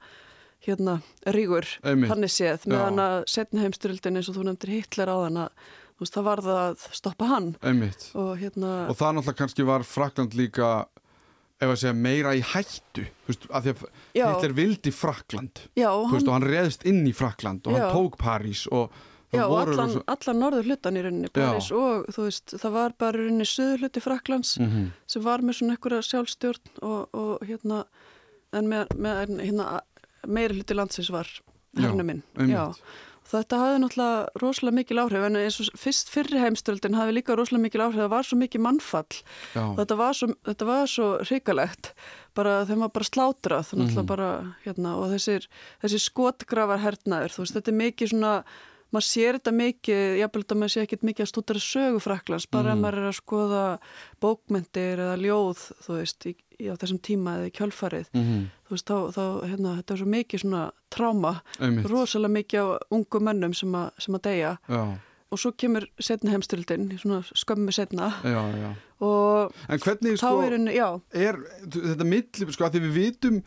[0.67, 2.11] hérna rígur Einmitt.
[2.11, 5.49] þannig séð, meðan að setni heimstyrjaldin eins og þú nefndir Hitler á þann að
[5.95, 7.55] þú veist, það var það að stoppa hann
[8.15, 10.87] og hérna, og það náttúrulega kannski var Frakland líka
[11.59, 14.25] ef að segja meira í hættu þú veist, af því að Já.
[14.33, 17.81] Hitler vildi Frakland já, þú veist, og hann reðst inn í Frakland og Já.
[17.83, 18.91] hann tók París og
[19.31, 23.19] Já, allan, rosa- allan norður hlutan í rauninni, Paris og þú veist, það var bara
[23.19, 24.87] rauninni söður hluti Fraklands Mhm.
[25.05, 27.83] sem var með svona einhverja sjálfstjórn og, og hérna,
[28.53, 29.81] en með, með hérna,
[30.27, 31.27] meiri hluti landsins var
[31.77, 32.23] hernuminn.
[32.49, 32.73] Já,
[33.29, 37.61] þetta hafði náttúrulega rosalega mikil áhrif, en eins og fyrst fyrri heimstöldin hafði líka rosalega
[37.67, 39.19] mikil áhrif, það var svo mikið mannfall,
[39.53, 41.91] þetta var svo, þetta var svo hrikalegt,
[42.35, 43.79] bara þeim var bara slátrað, Mhm.
[43.83, 45.47] náttúrulega bara, hérna, og þessir,
[45.83, 48.43] þessir skotgrafar hernaður, þú veist, þetta er mikið svona,
[48.91, 52.73] maður sér þetta mikið, jafnvel þetta maður sé ekkert mikið að stúdara sögu Fraklands, bara
[52.73, 52.77] Mhm.
[52.77, 53.79] ef maður er að skoða
[54.19, 56.35] bókmyndir eða ljóð, þú veist, í
[56.67, 58.41] á þessum tíma eða í kjölfarið, Mhm.
[58.67, 61.41] þú veist, þá, þá hérna, þetta er svo mikið svona tráma,
[61.87, 64.57] rosalega mikið á ungu mönnum sem, a, sem að deyja.
[64.67, 64.97] Já,
[65.31, 68.75] og svo kemur setni heimstyrildin, svona skömmu setna já, já.
[68.99, 71.35] og En hvernig þá sko er já, er
[71.69, 73.43] þetta milli, sko, að því við vitum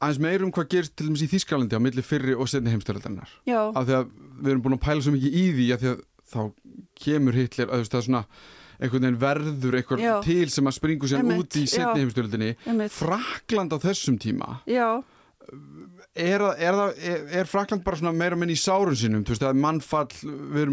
[0.00, 3.28] aðeins meir um hvað gerist til dæmis í Þískalandi á milli fyrri og setni heimstyrjaldarinnar
[3.44, 6.02] já, af því að við erum búin að pæla svo mikið í því því að
[6.28, 6.40] þá
[7.02, 8.24] kemur Hitler að það er svona
[8.78, 10.14] einhvern veginn verður eitthvað Já.
[10.26, 14.60] til sem að springu sér út í setni heimstyrjaldinni einmitt, Frakland á þessum tíma?
[14.70, 15.00] Já,
[16.18, 19.58] er, er, er, er Frakland bara svona meira minn í sárun sinum, þú veist, að
[19.62, 20.08] mannfall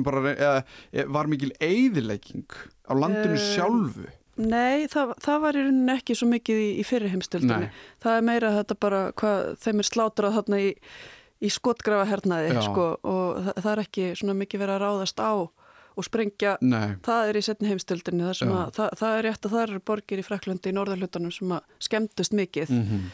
[0.06, 2.46] bara, eða, var mikil eyðilegging
[2.90, 4.08] á landinu Eh, sjálfu?
[4.36, 6.88] nei, það, það var í rauninni ekki svo mikið í, í
[7.64, 7.70] Nei.
[8.04, 10.74] það er meira þetta bara hvað þeim er slátrað þarna í,
[11.40, 12.62] í skotgrafa hernaði, Já.
[12.68, 15.34] sko og það, það er ekki svona mikið verið að ráðast á
[15.96, 19.56] og sprengja Nei, Það er í setni heimstildinni, það, að, það, það er rétt að
[19.56, 22.76] það eru borgir í Fraklandi í norðarhlutanum sem að skemmtust mikið.
[22.76, 23.08] Mm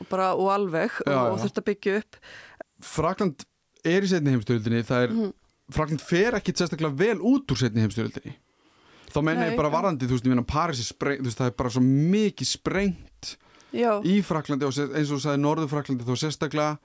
[0.00, 2.18] og, bara, og alveg Já, og, og þurft að byggja upp.
[2.90, 3.44] Frakland
[3.86, 5.32] er í setni heimstyrjaldinni það er, Mhm.
[5.70, 8.32] Frakland fer ekki sérstaklega vel út úr setni heimstyrjaldinni
[9.10, 11.56] þá meina Nei, ég bara varandi, þú veist, ég er sprengt, þú veist, það er
[11.58, 13.36] bara svo mikið sprengt
[13.72, 16.78] já, í Fraklandi og eins og þú sagði Norður Fraklandi þó sérstaklega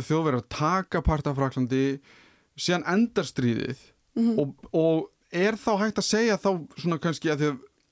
[0.00, 2.00] þjóðverðar taka part af Fraklandi
[2.56, 3.78] síðan endar stríðið
[4.18, 7.50] mhm, og, og er þá hægt að segja þá svona kannski að því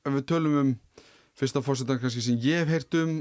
[0.08, 0.70] að við tölum um
[1.38, 3.18] fyrsta fórsetan kannski sem ég hef heyrt um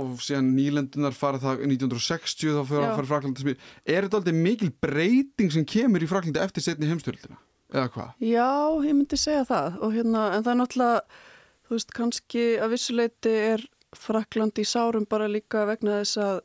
[0.00, 2.88] og síðan nýlendunar fara það 1960 þá fyrir Já.
[2.88, 6.88] að fara Fraklandi smið er þetta aldrei mikil breyting sem kemur í Fraklandi eftir setni
[6.90, 7.40] heimstyrildina
[7.70, 8.14] eða hvað?
[8.22, 8.50] já,
[8.86, 11.02] ég myndi segja það og hérna, en það er náttúrulega
[11.66, 13.66] þú veist, kannski að vissuleiti er
[13.98, 16.40] Frakland í sárum bara líka vegna þess að,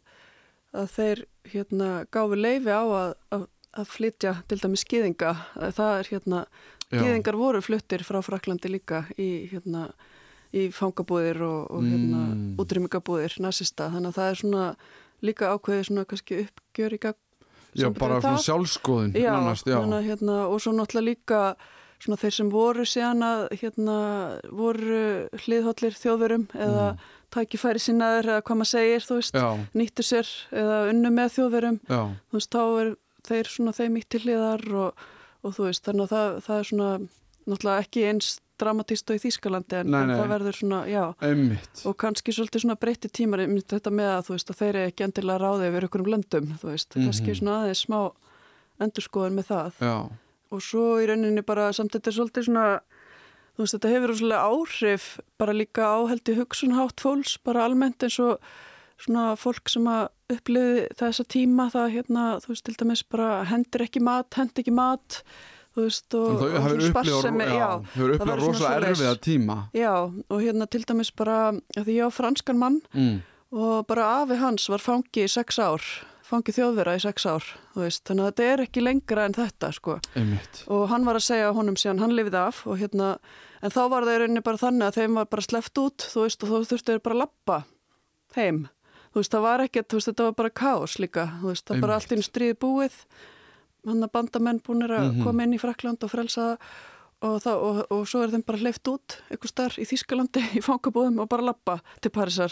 [0.73, 3.43] að þeir hérna gáfi leifi á að, að,
[3.75, 5.33] að flytja til dæmis skýðinga
[5.75, 6.45] það er hérna,
[6.89, 9.89] skýðingar voru fluttir frá Fraklandi líka í hérna
[10.55, 12.55] í fangabúðir og, og hérna Mm.
[12.61, 14.65] útrýmingabúðir nasista, þannig að það er svona
[15.25, 17.15] líka ákveðið svona kannski uppgjör í gang
[17.75, 18.45] Já, bara svona það.
[18.45, 19.75] sjálfskoðun Já, nánast, já.
[19.81, 21.41] Að, hérna, og svo náttúrulega líka
[21.99, 23.97] svona þeir sem voru síðan að hérna,
[24.51, 26.99] voru hliðhóllir þjóðverum eða Mm.
[27.35, 31.79] tækifæri sinnaður eða hvað maður segir, þú veist, já, nýttu sér eða unnu með þjóðverum,
[31.89, 32.01] já,
[32.31, 32.95] þú veist, þá er
[33.29, 35.05] þeir svona þeim ítt til hliðar og,
[35.43, 36.89] og þú veist, þannig að það, það er svona
[37.45, 40.15] náttúrulega ekki eins dramatíst og í Þýskalandi en, Nei, en nei.
[40.15, 41.81] það verður svona, já, einmitt.
[41.85, 45.03] Og kannski svolítið svona breytti tímar þetta með að þú veist að þeir eru ekki
[45.09, 47.09] endilega ráðið yfir einhverjum löndum, þú veist, Mhm.
[47.09, 47.99] kannski svona aðeins smá
[48.85, 49.79] endurskoðun með það.
[49.83, 49.95] Já,
[50.55, 52.65] og svo í rauninni bara samt þetta er svolítið svona
[53.55, 55.05] þú veist þetta hefur svolítið áhrif
[55.39, 58.39] bara líka áheldi hugsunhátt fólks bara almennt eins og
[59.01, 63.85] svona fólk sem að uppliði þessa tíma það hérna þú veist til dæmis bara hendur
[63.85, 65.19] ekki mat, hendur ekki mat
[65.75, 69.59] þú veist og, og svona sparsemi, já, hefur það upplifað rosa erfiða tíma.
[69.75, 71.39] Já og hérna til dæmis bara
[71.75, 73.15] því ég á franskan mann mm.
[73.59, 75.83] og bara afi hans var fangi í sex ár
[76.25, 79.97] fangi þjóðvera í sex ár þú þannig að þetta er ekki lengra en þetta sko.
[80.73, 83.15] Og hann var að segja honum síðan hann lifið af og hérna,
[83.61, 86.25] en þá var það í rauninni bara þannig að þeim var bara sleppt út, þú
[86.25, 87.59] veist, og þá þurftu bara að lappa
[88.35, 88.65] heim,
[89.15, 91.75] þú veist, það var ekkert, þú veist, þetta var bara kaos líka, þú veist, það
[91.77, 92.97] var bara allt einu stríði búið,
[93.87, 95.23] hann að bandamenn búinir að Mhm.
[95.23, 96.57] koma inn í Frakland og frelsa
[97.21, 100.61] og, það, og, og svo er þeim bara hleyft út, einhver starf í Þýskalandi í
[100.61, 102.51] fangabúðum og bara lappa til Parísar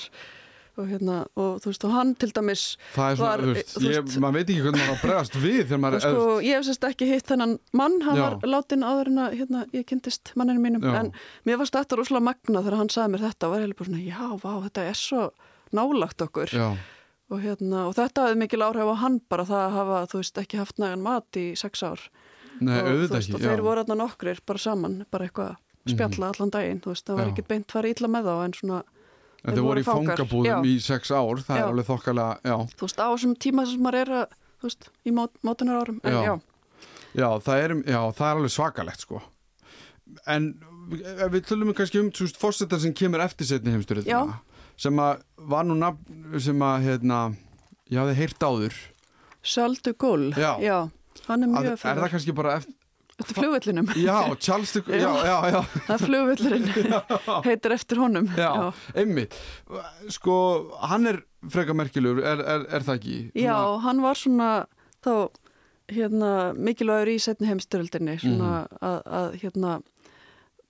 [0.77, 3.73] og hérna, og þú veist, og hann til dæmis Það er svona, Var, þú veist,
[3.77, 6.55] þú ég, veist- maður veit ekki hvernig maður bregðast við þegar maður Og sko, ég
[6.57, 8.21] hef sérst ekki hitt þennan mann, hann Já.
[8.23, 10.95] var látin áður en að hérna, ég kynntist manninu mínum, Já.
[11.03, 11.11] en
[11.45, 14.05] mér varst þetta rosalega magna þegar hann sagði mér þetta og var heila bara svona,
[14.07, 15.31] já, vá, þetta er svo
[15.77, 16.67] nálagt okkur Já,
[17.33, 20.39] og, hérna, og þetta hafði mikil áhrif á hann bara það að hafa, þú veist,
[20.43, 22.01] ekki haft nægan mat í sex ár
[22.61, 25.55] nei, og, veist, ekki og þeir voru þarna nokkrir bara saman, bara eitthvað
[25.89, 27.31] spjalla allan daginn, þú veist, það var Já.
[27.33, 28.83] ekki beint farið illa með þá en svona,
[29.43, 30.57] En þeir þeir voru í fangabúðum já.
[30.63, 31.63] í sex ár, það Já.
[31.65, 32.55] er alveg þokkalega, já.
[32.79, 35.97] þú veist, á þessum tíma sem maður er að, þú veist, í mót, mótunar árum,
[36.03, 36.21] en Já.
[36.29, 36.35] já,
[37.13, 39.19] Já, það er, já, það er alveg svakalegt, sko.
[40.31, 40.47] En
[41.33, 44.39] við tölum við kannski um, þú veist, fórsetar sem kemur eftir setni heimstyrjöldina,
[44.77, 47.17] sem að var nú nafn sem að, hérna,
[47.91, 48.77] ég hafði heyrt áður.
[49.43, 50.89] Sjaldu Gull, Já.
[51.27, 52.75] hann er Að, mjög er það kannski bara eftir,
[53.19, 53.89] Eftir flugvellinum.
[54.07, 56.63] já, Charles de, já, já, já, Það er flugvellurinn.
[57.45, 58.25] Heitir eftir honum.
[58.39, 58.49] já,
[58.97, 59.35] einmitt.
[60.09, 60.37] Sko,
[60.81, 61.19] hann er
[61.53, 63.17] freka merkilegur, er, er, er það ekki?
[63.43, 63.53] Já,
[63.85, 64.49] hann var svona
[65.05, 65.13] þá
[65.93, 68.81] hérna, mikilvægur í setni heimstyröldinni svona Mhm.
[68.81, 69.73] að, að hérna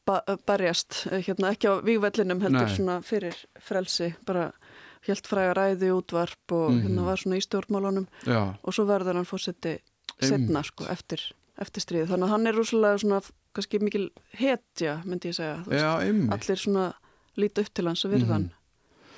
[0.05, 2.75] ba berjast, hérna ekki á vígvellinum heldur Nei.
[2.75, 4.51] svona fyrir frelsi, bara
[5.07, 6.81] helt fræga ræði útvarp og Mhm.
[6.87, 9.79] hérna var svona í stjórnmálunum Já, og svo verður hann fórseti
[10.21, 11.19] setna sko eftir,
[11.59, 13.21] eftir stríð þannig að hann er rosalega svona
[13.53, 15.99] kannski mikil hetja myndi ég segja, já,
[16.31, 16.93] allir svona
[17.37, 18.51] líta upp til hans og virðan Mhm.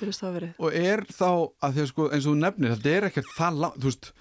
[0.00, 0.54] virðist það verið.
[0.60, 3.58] Og er þá, að því að sko, eins og þú nefnir, þetta er ekkert það
[3.60, 4.12] langt, þú veist,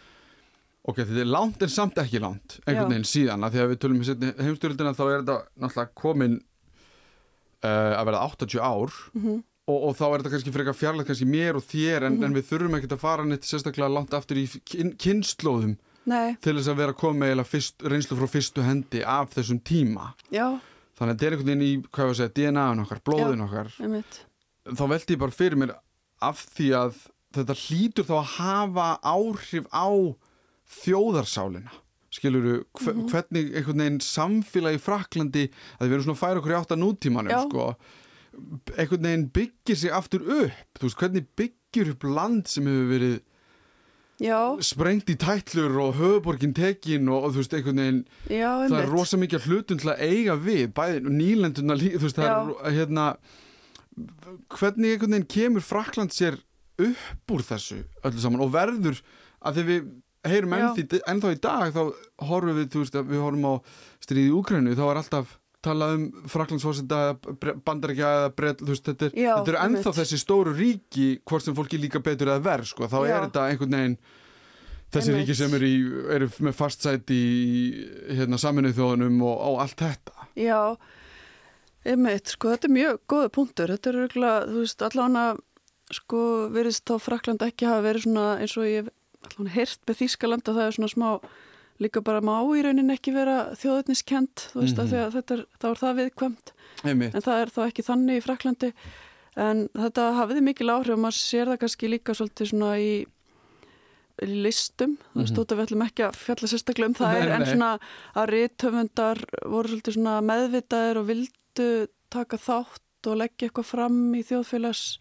[0.88, 3.80] ok, þetta er langt en samt ekki langt, einhvern veginn síðan, að því að við
[3.84, 4.04] tölum
[4.46, 6.42] heimstyrjöldina þá er þetta náttúrulega komin
[7.66, 11.26] uh, að verða 80 ár mm og, og þá er þetta kannski frekar fjarlægt kannski
[11.26, 12.24] mér og þér, en, Mhm.
[12.28, 15.72] en við þurfum ekkert að fara neitt sérstaklega langt aftur í kyn, kynnslóðum
[16.06, 20.12] Nei, til þess að vera að koma fyrst, reynslu frá fyrstu hendi af þessum tíma.
[20.30, 20.60] já,
[21.00, 23.74] Þannig að þetta er einhvern veginn í, hvað ég að segja, DNA-un okkar, blóðin okkar.
[24.70, 25.74] Þá velti ég bara fyrir mér
[26.22, 26.94] af því að
[27.34, 29.90] þetta hlýtur þá að hafa áhrif á
[30.86, 31.72] þjóðarsálina.
[32.26, 33.06] Skiluru, hve, Mhm.
[33.12, 35.46] hvernig einhvern veginn samfélagi Fraklandi,
[35.80, 37.44] að við erum svona að færa okkur í átta nútímanum, Já.
[37.46, 37.76] sko,
[38.78, 40.52] einhvern veginn byggir sig aftur upp.
[40.80, 43.20] Þú veist, hvernig byggir upp land sem hefur verið
[44.18, 48.80] Já, sprengt í tætlur og höfuborgin tekin og, og þú veist, einhvern veginn já, það
[48.80, 53.18] er rosa mikið hlutum til að eiga við bæði nýlenduna þú veist það er hérna
[54.56, 56.38] hvernig einhvern veginn kemur Frakland sér
[56.80, 59.02] upp úr þessu öllu saman og verður
[59.46, 59.92] að því við
[60.34, 61.82] heyrum ennþá, í dag þá
[62.30, 63.54] horfum við, þú veist, að við horfum á
[64.06, 65.34] stríði í Úkrænu þá er alltaf
[65.66, 69.80] tala um Fraklandsfósita eða Bandaríkja eða Brell, þú veist, þetta er, Já, þetta er ennþá
[69.90, 69.98] einmitt.
[70.02, 72.86] þessi stóru ríki hvort sem fólki líka betur eða verð sko.
[72.92, 73.16] þá Já.
[73.16, 73.98] er þetta einhvern veginn
[74.94, 75.24] þessi Einmitt.
[75.26, 75.80] ríki sem eru, í,
[76.20, 77.64] eru með fastsæti í
[78.20, 80.60] hérna, saminuð þjóðunum og, og allt þetta Já,
[81.86, 83.72] einmitt, sko, þetta er mjög góða punktur.
[83.74, 85.26] Þetta er örgulega, þú veist, allavega,
[85.96, 86.22] sko,
[86.54, 88.90] verðist þá Frakland ekki hafa verið svona eins og ég
[89.26, 91.10] allavega heyrt með Þýskaland að það er svona smá,
[91.80, 94.92] líka bara má í raunin ekki vera þjóðetniskend, þú veist, mm Mhm.
[94.94, 95.06] -hmm.
[95.08, 96.54] að þetta er, þá er það viðkvæmt.
[96.86, 97.16] Einmitt.
[97.16, 98.74] En það er þá ekki þannig í Fraklandi.
[99.38, 103.06] En þetta hafiði mikil áhrif og maður sér það kannski líka svolítið svona í
[104.24, 105.36] í listum, þú veist, Mhm.
[105.36, 107.50] þótt að við ætlum ekki að fjalla sérstaklega um það Nei, er, en nei.
[107.52, 107.80] svona
[108.16, 114.24] að rithöfundar voru svolítið svona meðvitaðir og vildu taka þátt og leggja eitthvað fram í
[114.24, 114.98] þjóðfélags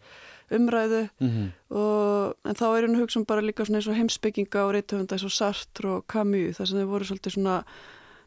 [0.50, 1.52] umræðu Mhm.
[1.70, 5.24] og, en þá er einu hugsun bara líka svona eins og heimsbygginga og rithöfunda eins
[5.24, 7.64] og Sartre og Camus þar sem þau voru svolítið svona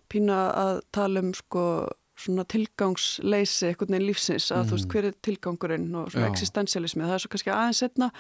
[0.10, 4.92] pína að tala um sko svona tilgangsleysi einhvern veginn lífsins að þú veist Mhm.
[4.94, 6.32] hver er tilgangurinn og svona Já.
[6.34, 8.12] existentialismi það er svo kannski aðeins setna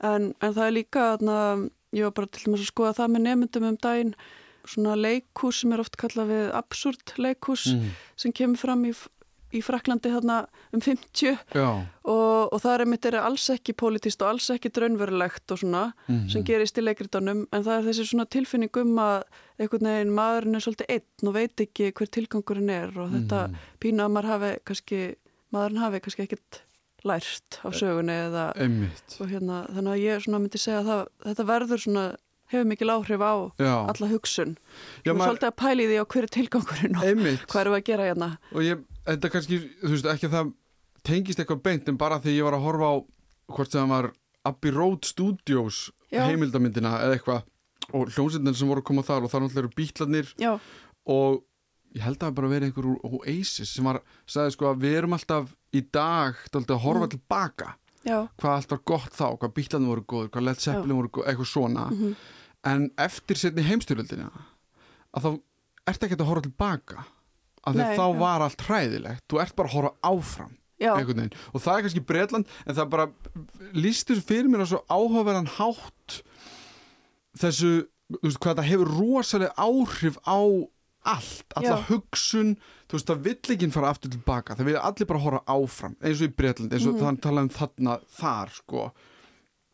[0.00, 3.22] en, en það er líka þarna, ég var bara til dæmis að skoða það með
[3.26, 4.14] nefndum um daginn
[4.66, 7.90] svona leikhús sem er oft kallað við absúrt leikhús Mhm.
[8.16, 8.94] sem kemur fram í,
[9.54, 11.86] í Fraklandi þarna um 50 Já.
[12.04, 15.92] og, og það er mitt er alls ekki politist og alls ekki draunverulegt og svona
[16.08, 16.28] Mhm.
[16.30, 19.22] sem gerist í leikritunum en það er þessi svona tilfinning um að
[19.60, 23.56] einhvern veginn maðurinn er svolítið einn og veit ekki hver tilgangurinn er og þetta Mhm.
[23.80, 25.00] pína að maður hafi kannski
[25.52, 26.60] maðurinn hafi kannski ekkert
[27.04, 29.16] lært á sögunni eða Einmitt.
[29.20, 32.16] og hérna þannig að ég svona myndi segja að það, þetta verður svona
[32.50, 33.74] hefur mikil áhrif á Já.
[33.90, 34.56] alla hugsun
[35.06, 37.46] og svolítið að pæli því á hver er tilgangurinn og Einmitt.
[37.46, 40.52] hvað við að gera hérna og ég, þetta kannski, þú veist, ekki að það
[41.06, 42.94] tengist eitthvað beint en bara því ég var að horfa á
[43.56, 44.08] hvort sem það var
[44.50, 46.24] Abbey Road Studios Já.
[46.26, 47.42] heimildamyndina eða eitthvað
[47.94, 50.52] og hljómsveitin sem voru að koma þar og þar náttúrulega eru bítlarnir já,
[51.06, 51.42] og
[51.94, 54.96] ég held að það bara verið einhver úr Oasis sem var, sagði sko að við
[54.98, 57.12] erum alltaf í dag dálítið að horfa Mm.
[57.14, 57.68] tilbaka.
[58.06, 61.26] Já, hvað allt var gott þá, hvað bítlarnir voru góður hvað Led Zeppelin voru góður,
[61.30, 61.86] eitthvað svona.
[61.90, 62.16] Mhm,
[62.64, 64.28] en eftir setni heimstyrjöldina
[65.14, 65.30] að þá
[65.86, 67.04] ert ekki að horfa tilbaka
[67.66, 68.18] að Nei, þá já.
[68.20, 69.24] var allt hræðilegt.
[69.28, 70.54] Þú ert bara að horfa áfram
[71.56, 73.06] og það er kannski Bretland en það bara
[73.72, 76.18] líst þessu fyrir mér á svo áhugaverðan hátt
[77.40, 77.70] þessu,
[78.12, 80.38] þú veist, hvað það hefur rosalega áhrif á
[81.06, 81.84] allt, alla Já.
[81.88, 82.56] hugsun.
[82.90, 84.56] Þú veist, það vill ekki fara aftur tilbaka.
[84.58, 87.02] Það vil allir bara horfa áfram, eins og í Bretland eins og Mhm.
[87.04, 88.92] þannig tala um þarna þar sko.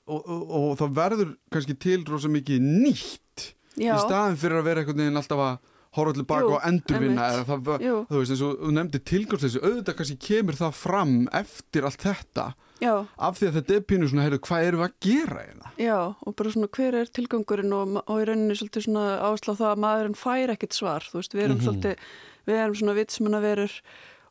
[0.06, 4.64] Og, og, og það verður kannski til rosa mikið nýtt já, í staðin fyrir að
[4.64, 5.58] vera einhvern veginn alltaf að
[5.96, 7.66] horfa tilbaka Jú, og endurvinna það,
[8.08, 12.46] þú veist eins og þú nefndi tilgangsleysi auðvitað kannski kemur það fram eftir allt þetta.
[12.82, 15.68] Já, af því að þetta er pínu svona, heyrðu, hvað við að gera hérna?
[15.78, 19.68] já og bara svona hver er tilgangurinn og, og í rauninni svolítið svona áslá það
[19.68, 21.66] að maðurinn fær ekkert svar, þú veist, við erum Mhm.
[21.68, 21.96] svolítið
[22.48, 23.76] við erum svona vitsmenna verur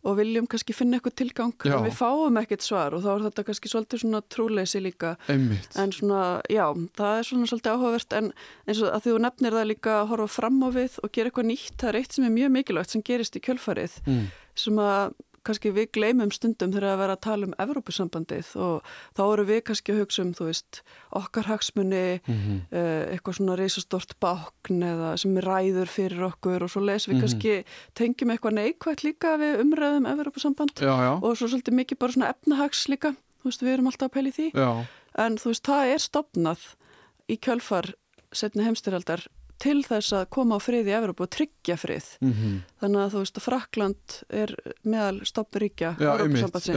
[0.03, 3.43] og viljum kannski finna eitthvað tilgang en við fáum ekkert svar og þá er þetta
[3.49, 5.75] kannski svolítið svona trúleysi líka Einmitt.
[5.77, 6.65] en svona, já,
[6.97, 8.31] það er svona svolítið áhugavert en
[8.67, 11.49] eins og að þú nefnir það líka að horfa fram á við og gera eitthvað
[11.51, 14.25] nýtt það er eitt sem er mjög mikilvægt sem gerist í kjölfarið Mm.
[14.55, 18.83] sem að kannski við gleymum stundum þegar að vera að tala um Evrópusambandið og
[19.17, 20.81] þá eru við kannski að hugsa um, þú veist,
[21.17, 22.57] okkar hagsmunni, Mhm.
[22.71, 27.21] uh, eitthvað svona reisastort bákn eða sem ræður fyrir okkur og svo lesum við Mhm.
[27.25, 27.65] kannski
[27.95, 32.29] tengjum eitthvað neikvægt líka við umræðum Evrópusamband Já, já, og svo svolítið mikið bara svona
[32.33, 34.51] efnahags líka, þú veist, við erum alltaf að pæli því.
[34.53, 34.85] Já,
[35.17, 36.59] en þú veist, það er stopnað
[37.29, 37.93] í kjölfar
[38.33, 39.25] setni heimstyrjaldar
[39.61, 42.07] til þess að koma á frið í Evrópu og tryggja frið.
[42.21, 42.59] mhm.
[42.81, 45.25] Þannig að þú veist að Frakland er meðal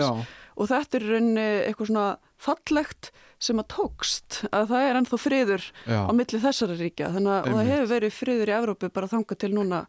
[0.05, 0.09] já,
[0.55, 2.07] og þetta er í rauninni eitthvað svona
[2.45, 3.13] fallegt
[3.45, 7.13] sem að tókst að það er ennþá friður já, á milli þessara ríkja.
[7.15, 9.85] Þannig að það hefur verið friður í Evrópu bara þangað til núna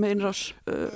[0.00, 0.88] með innrás uh,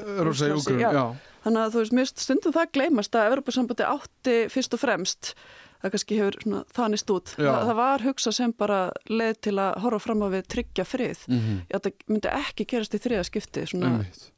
[1.47, 5.35] Þannig að þú veist, finnst stundum það gleymast að Evrópusambandi átti fyrst og fremst
[5.83, 7.33] það kannski hefur svona þanist út.
[7.37, 11.24] Það, það var hugsa sem bara leið til að horfa fram á við tryggja frið.
[11.29, 13.93] mhm, Já, það myndi ekki gerast í þriða skipti, svona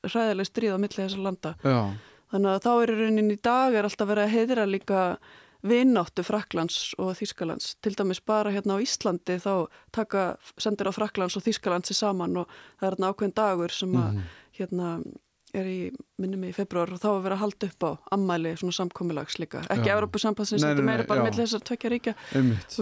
[0.06, 1.54] hræðileg stríð á milli þessar landa.
[1.64, 1.78] já,
[2.28, 5.02] Þannig að þá er í rauninni í dag er alltaf verið að heiðra líka
[5.64, 7.72] vinnáttu Fraklands og Þýskalands.
[7.82, 9.66] Til dæmis bara hérna á Íslandi þá
[9.96, 14.12] taka sendir á Fraklands og Þýskalands saman og það er hérna ákveðin dagur sem að
[14.12, 14.28] mhm,
[14.60, 14.90] hérna
[15.56, 15.78] er í
[16.20, 19.62] minnum í februar og þá er verið að halda upp á ammæli svona samkomilags líka.
[19.72, 19.92] Ekki
[20.66, 22.14] Nei, þetta meira bara millir þessar tvekja ríkja.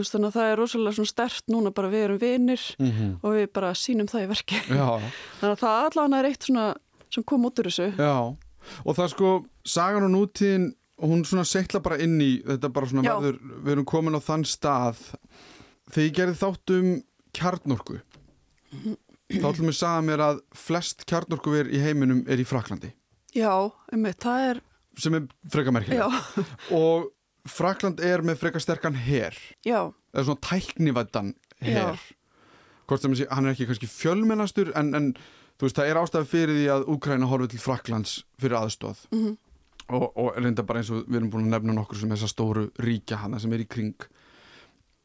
[0.01, 3.37] veist þannig að það er rosalega svona stert núna bara við erum vinir mhm, og
[3.37, 4.62] við bara sínum það í verki.
[5.41, 6.67] Þannig að það allavega er eitt svona
[7.12, 7.93] sem kom út úr þessu.
[7.97, 8.17] já,
[8.85, 9.31] og það sko,
[9.67, 10.67] sagan og nútíðin,
[11.03, 13.14] hún svona settla bara inn í, þetta bara svona Já.
[13.21, 15.03] verður, við erum komin á þann stað,
[15.93, 16.93] þegar ég gerði þátt um
[17.37, 17.99] kjarnorku,
[19.33, 22.93] þá ætlum við að sagða mér að flest kjarnorkuver í heiminum er í Fraklandi.
[23.37, 23.53] Já,
[23.93, 24.61] einmitt, það er,
[25.01, 26.45] sem er freka merkileg já,
[26.81, 27.11] og
[27.47, 29.37] Frakland er með freka sterkan her.
[29.66, 31.99] Já, eða svona tæknivættan her.
[31.99, 32.14] Já.
[32.87, 35.11] hvort sem sé, hann er ekki kannski fjölmennastur en, en
[35.59, 39.37] þú veist, það er ástæði fyrir því að Úkraina horfið til Fraklands fyrir aðstóð mhm,
[39.91, 42.66] og, og reynda bara eins og við erum búin að nefna nokkur sem þessa stóru
[42.83, 44.09] ríkja hana sem er í kring.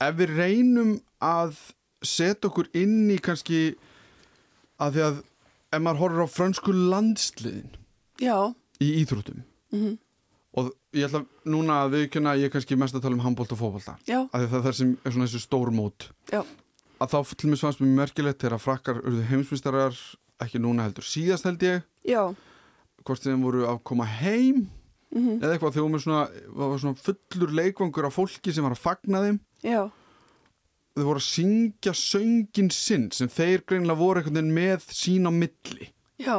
[0.02, 1.58] Ef við reynum að
[2.02, 3.76] setja okkur inn í kannski
[4.82, 5.20] að því að
[5.72, 7.76] ef maður horfir á frönsku landsliðin
[8.22, 8.36] já,
[8.82, 10.00] í íþróttum mhm,
[10.58, 13.60] og ég ætla núna að viðkjöna ég er kannski mest að tala um handbólt og
[13.62, 13.96] fótbolta.
[14.10, 16.10] Já, að það er það sem er svona þessi stór mót.
[16.32, 16.42] Já.
[17.02, 20.02] að þá til mér svans mér merkilegt þegar frakkar urðu heimsmyndstarar
[20.44, 21.88] ekki núna heldur síðast held ég.
[22.06, 22.22] Já,
[23.08, 24.68] hvort þeim voru að koma heim
[25.16, 26.26] mhm, eða eitthvað þegar svona,
[26.60, 29.40] var svona fullur leikvangur af fólki sem var að fagna þeim.
[29.64, 29.82] Já,
[30.96, 35.32] þau voru að syngja söngin sinn sem þeir greinlega voru einhvern veginn með sín á
[35.32, 35.88] milli
[36.22, 36.36] já,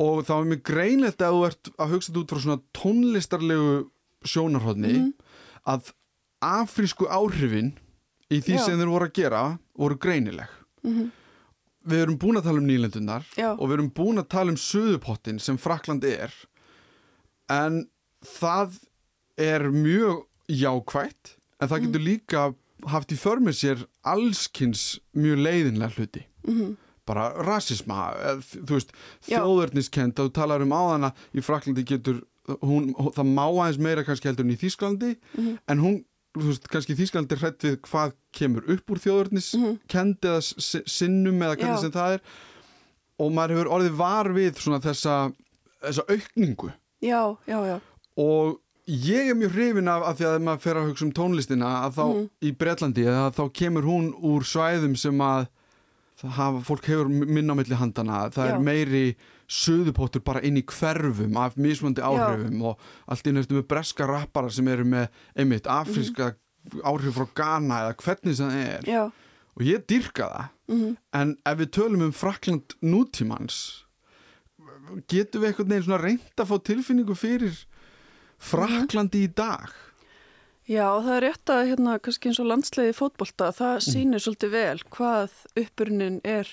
[0.00, 3.74] og það var mjög greinlegt að þú ert að hugsa þetta út frá svona tónlistarlegu
[4.24, 5.12] sjónarhóðni Mhm.
[5.66, 5.92] að
[6.44, 7.72] afrísku áhrifin
[8.30, 8.64] í því Já.
[8.64, 9.42] sem þeir voru að gera
[9.76, 10.48] voru greinileg
[10.84, 11.10] mhm,
[11.86, 13.24] við erum búin að tala um nýlendunar
[13.58, 16.32] og við erum búin að tala um söðupottin sem Frakland er
[17.50, 17.88] en
[18.24, 18.78] það
[19.36, 21.86] er mjög jákvætt en það Mhm.
[21.92, 22.54] getur líka
[22.92, 26.24] haft í för með sér allskins mjög leiðinlega hluti.
[26.48, 26.76] Mhm,
[27.06, 28.92] bara rasisma, þú veist
[29.28, 32.22] þjóðverðniskend, þú talar um áðana í Fraklandi getur
[32.62, 35.98] hún, það má aðeins meira kannski heldur en í Þýskalandi mhm, en hún,
[36.36, 41.56] þú veist, kannski er hrætt við hvað kemur upp úr þjóðverðniskend eða s- sinnum eða
[41.56, 41.80] hvernig Mhm.
[41.80, 42.20] Sem það er.
[43.18, 45.32] Og maður hefur orðið var við svona þessa,
[45.84, 46.72] þessa aukningu.
[47.00, 47.80] Já, já, já,
[48.18, 51.68] og ég er mjög hrifin af, af því að maður fer að hugsa um tónlistina
[51.86, 52.24] að þá Mhm.
[52.42, 55.46] í Bretlandi að þá kemur hún úr svæðum sem að
[56.24, 58.54] hafa, fólk hefur minna á milli handana, það Já.
[58.54, 59.16] er meiri
[59.48, 62.78] söðupottur bara inn í hverfum af mismöndi áhrifum og
[63.08, 66.34] allt inn eftir með breska rappara sem eru með einmitt afríska
[66.84, 68.82] áhrif frá Ghana eða hvernig sem það er.
[68.88, 69.02] Já,
[69.56, 70.48] og ég dyrka það.
[70.68, 73.82] Mhm, en ef við tölum um Frakland nútímans
[75.08, 77.64] getum við einhvern veginn svona reynd að fá tilfinningu fyrir
[78.38, 79.68] Fraklandi í dag
[80.68, 83.88] já, það er rétt að hérna, kannski eins og landsleiði fótbolta, það Mhm.
[83.92, 86.48] sýnir svolítið vel hvað uppurnin er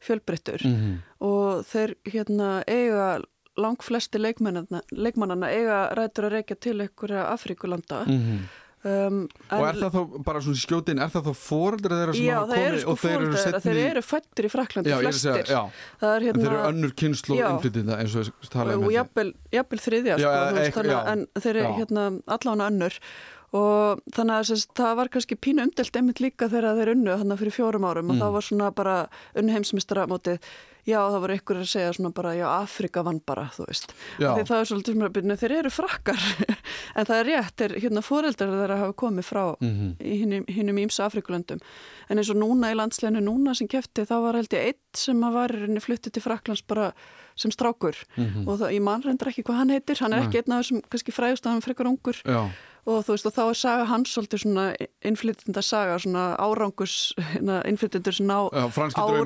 [0.00, 0.98] fjölbreyttur -hmm.
[1.20, 3.20] og þeir hérna eiga
[3.56, 8.04] lang flesti leikmannana, eiga rætur að reykja til einhverja Afríkulanda
[8.84, 12.34] um, og er það þá bara svona skjótin er það þá foreldra þeirra sem Já,
[12.40, 15.32] hafa komið sko og þeir eru setni þeir eru fættir í Fraklandi já, að flestir
[15.32, 15.62] segja, já,
[16.02, 17.48] það er en þeir eru hérna önnur kynslu og Já.
[17.54, 19.32] innflytjenda eins og við talaðum og jafnvel,
[19.86, 21.00] þriðja Já, sko, þú veist, þannig, já.
[21.00, 21.76] að- en þeir eru Já.
[21.80, 22.06] hérna
[22.36, 23.00] allan önnur
[23.56, 27.38] og þannig að sérst, það var kannski pínu umdelt einmitt líka þegar þeir unnu þannig
[27.40, 28.20] fyrir fjórum árum og Mm.
[28.22, 28.96] það var svona bara
[29.36, 30.38] unnu heimsmystara mótið
[30.86, 33.92] já það var einhver að segja svona bara já Afrika vann bara þú veist.
[34.18, 36.22] Því það er svolítið svona byrni þeir eru frakkar.
[36.96, 41.04] En það er rétt þeir hérna fóreldrar þeirra hafa komið frá í hinum, hinum ímsa
[41.04, 41.60] Afrikulöndum
[42.08, 45.20] en eins og núna í landsleginu núna sem kefti þá var held ég eitt sem
[45.26, 46.92] að var fluttið til Fraklands bara
[47.36, 47.98] sem strákur.
[48.16, 48.46] Mhm.
[48.48, 50.28] og það, ég man reyndar ekki hvað hann heitir hann er Nei.
[50.28, 52.22] ekki einn af þessum kannski fræðust að hann frekar ungur.
[52.24, 52.40] Já,
[52.86, 54.64] og þú veist og þá er saga hans svolítið svona
[55.10, 56.92] innflytjenda saga svona árangus
[57.66, 58.36] innflytjendur sem ná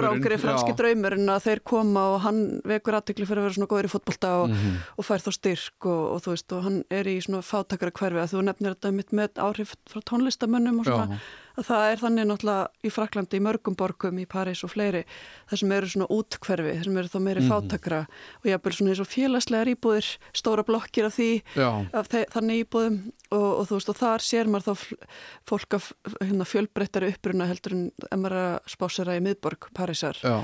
[0.01, 3.89] árangri franski draumurinn að þeir koma og hann vekur aðtekli fyrir að vera svona góður
[3.91, 4.77] í fótbolta og, Mhm.
[4.99, 8.23] og fær þá styrk og, og þú veist og hann er í svona fátakara hverfi
[8.25, 11.19] að þú nefnir þetta mitt með áhrif frá tónlistamönnum og svona Já.
[11.61, 15.03] Að það er þannig náttúrulega í Fraklandi í mörgum borgum, í París og fleiri
[15.51, 17.51] þar sem eru svona útkverfi, þar sem eru þá meiri Mhm.
[17.53, 18.01] fátakara
[18.41, 21.31] og jafnvel svona eins og félagslegar íbúðir stóra blokkir af því
[21.95, 22.97] af þe- þannig íbúðum
[23.31, 24.97] og, og þú veist og þar sér maður þá
[25.47, 27.73] fólk af hérna, fjölbreyttari uppruna heldur
[28.11, 30.41] en er að spásera í miðborg Parísar já.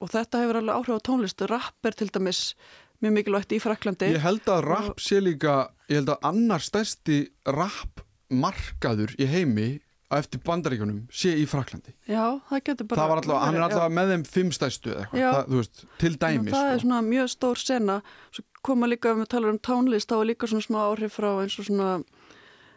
[0.00, 2.54] og þetta hefur alveg áhrif á tónlistu rapp er til dæmis
[3.02, 7.28] mjög mikilvægt í Fraklandi ég held að rap sé líka ég held að annar stærsti
[7.46, 8.00] rap
[8.30, 9.80] markaður í heimi
[10.20, 13.62] eftir bandaríkunum sé í Fraklandi já, það getur bara það var alltaf, hann er verið,
[13.62, 13.76] já.
[13.78, 15.28] alltaf með þeim fimm stærstu eða eitthvað, Já.
[15.32, 16.86] það, þú veist, til dæmis það er sko.
[16.86, 17.98] svona mjög stór sena
[18.30, 21.30] svo koma líka, ef við talar um tónlist þá er líka svona smá áhrif frá
[21.42, 21.88] eins og svona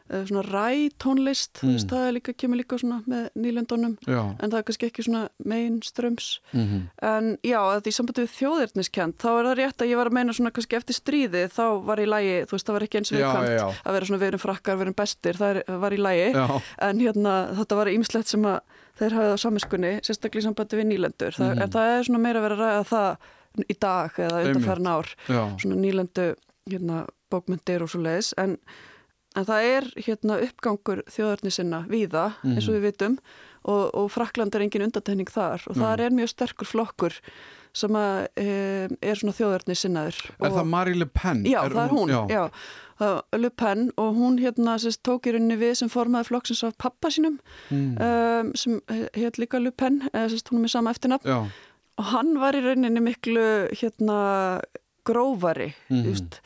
[0.05, 1.69] svona ræ tónlist Mm.
[1.71, 1.87] mm.
[1.89, 6.81] það líka, kemur líka svona með nýlendunum en það er kannski ekki svona mainströms mhm,
[7.01, 10.17] en já, að í sambandi við þjóðirniskend þá er það rétt að ég var að
[10.19, 13.11] meina svona kannski eftir stríði þá var í lægi, þú veist það var ekki eins
[13.11, 16.01] já, viðkvæmt að vera svona við erum frakkar, við erum bestir, það er, var í
[16.05, 16.45] lægi já,
[16.89, 18.59] en hérna þetta var ímislegt sem að
[18.95, 21.33] þeir hafið á samiskunni, sérstaklega í sambandi við nýlendur.
[21.35, 21.61] Það, Mhm.
[21.65, 23.17] en það er svona meira að ræða það
[23.69, 25.07] í dag eða undanfærin ár.
[25.59, 26.35] Svona nýlendu
[26.71, 27.01] hérna,
[27.31, 28.57] bókmyndir og svo leiðis en,
[29.35, 32.77] en það er hérna uppgangur þjóðarni sinna víða eins og Mhm.
[32.79, 33.17] við vitum
[33.65, 36.05] og, og Frakland er engin undatækning þar og Nei.
[36.05, 37.13] er mjög sterkur flokkur
[37.75, 40.19] sem að, e, er svona þjóðarni sinnaður.
[40.39, 41.43] Er það Marie Le Pen?
[41.43, 42.49] Já, það er hún, já.
[43.33, 46.77] Er Le Pen og hún hérna sérst, tók í rauninni við sem formaði flokksins af
[46.77, 47.97] pappa sínum Mm.
[47.99, 48.79] um, sem
[49.13, 51.49] hétt líka Le Pen, eða sérst, hún er með sama eftirnafn Já,
[51.97, 54.61] og hann var í rauninni miklu hérna
[55.05, 56.39] grófari, þú veist,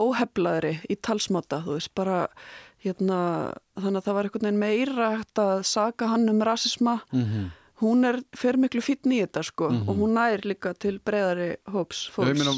[0.00, 2.28] óheflaðri í talsmáta, þú veist, bara
[2.84, 3.18] hérna,
[3.80, 7.46] þannig að það var einhvern veginn meira að saka hann um rasisma mhm.
[7.80, 9.88] hún er fer miklu fítn í þetta sko Mhm.
[9.88, 12.54] og hún nær líka til breyðari hóps fólks meina,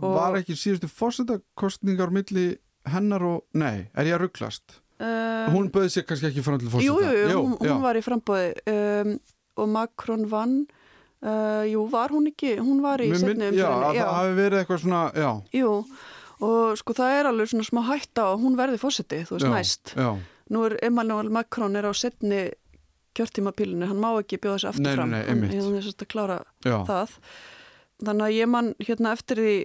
[0.00, 2.56] var ekki síðustu fórsetakostningar milli
[2.86, 4.80] hennar og, nei, er ég að rugglast?
[5.00, 6.86] uh, Hún böði sér kannski ekki fram til fórseta.
[6.86, 6.98] jú,
[7.30, 9.18] jú, hún, hún var í frambóði um,
[9.56, 10.66] og Macron vann
[11.22, 15.02] uh, jú, var hún ekki hún var í mynd- Já, það hafi verið eitthvað svona,
[15.14, 15.30] já.
[15.54, 15.72] jú,
[16.42, 19.52] og sko það er alveg svona smá hætta og hún verði fórseti, þú veist, já,
[19.54, 20.10] næst Já,
[20.52, 22.42] nú er Emmanuel Macron er á setni
[23.16, 25.52] kjörtímapílunni, hann má ekki bjóða sér aftur Nei, nei, fram nei, einmitt.
[25.58, 26.78] hann er sérst að klára já.
[26.88, 27.16] það
[28.02, 29.56] þannig að ég man hérna eftir því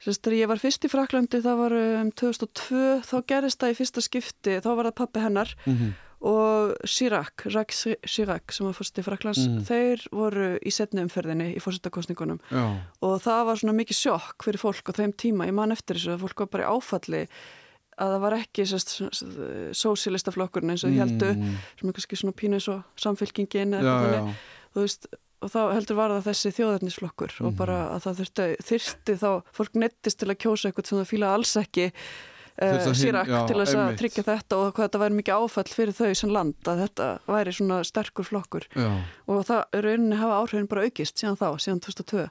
[0.00, 4.00] sérst ég var fyrst í Fraklandi það var um 2002 þá gerist það í fyrsta
[4.06, 5.90] skipti þá var það pappi hennar Mhm.
[6.20, 9.62] Og Chirac, Jacques Chirac sem var fyrst í Fraklands, Mhm.
[9.64, 12.40] þeir voru í setni umferðinni í fórsetakostningunum
[13.02, 16.14] og það var svona mikið sjokk fyrir fólk á þeim tíma, ég man eftir þessu
[16.18, 17.22] að fólk var bara í áfalli
[18.00, 18.64] að það var ekki
[19.76, 21.00] sósilistaflokkurinn eins og mm.
[21.02, 21.56] heldu Mm.
[21.80, 24.34] sem er kannski svona pínu eins og samfélkingin eða þannig
[24.74, 25.06] þú veist,
[25.42, 27.56] og þá heldur var það þessi þjóðarnisflokkur og Mhm.
[27.56, 31.34] bara að það þurfti, þyrsti þá, fólk nettist til að kjósa eitthvað sem það fíla
[31.34, 31.92] alls ekki
[32.62, 35.96] uh, sírak já, til þess að tryggja þetta og hvað þetta væri mikið áfall fyrir
[35.96, 38.90] þau sem land að þetta væri svona sterkur flokkur já.
[39.26, 42.28] og það rauninni hafa áhrifin bara aukist síðan þá, síðan 2002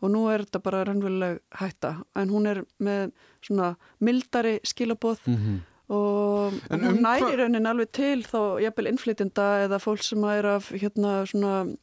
[0.00, 3.10] og nú er þetta bara raunveruleg hætta en hún er með
[3.44, 5.58] svona mildari skilaboð Mhm.
[5.90, 10.46] og En hún um næri raunin alveg til þá jafnvel innflytjenda eða fólk sem er
[10.46, 11.76] af hérna svona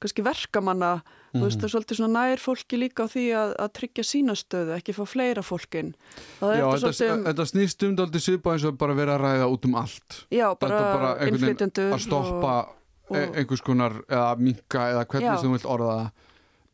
[0.00, 1.02] kannski verkamanna
[1.34, 1.60] þú veist Mhm.
[1.60, 4.94] það er svolítið svona nær fólki líka á því að, að tryggja sína stöðu ekki
[4.96, 5.94] fá fleira fólkin
[6.42, 9.24] er Já, þetta þetta, um, þetta snýst um dálítið svipa eins og bara vera að
[9.26, 10.24] ræða út um allt.
[10.30, 12.54] já bara, þetta bara innflytjendur Að stoppa
[13.10, 15.36] og- e- einhvers konar, eða minka, eða hvernig Já.
[15.40, 16.10] sem þú vilt orða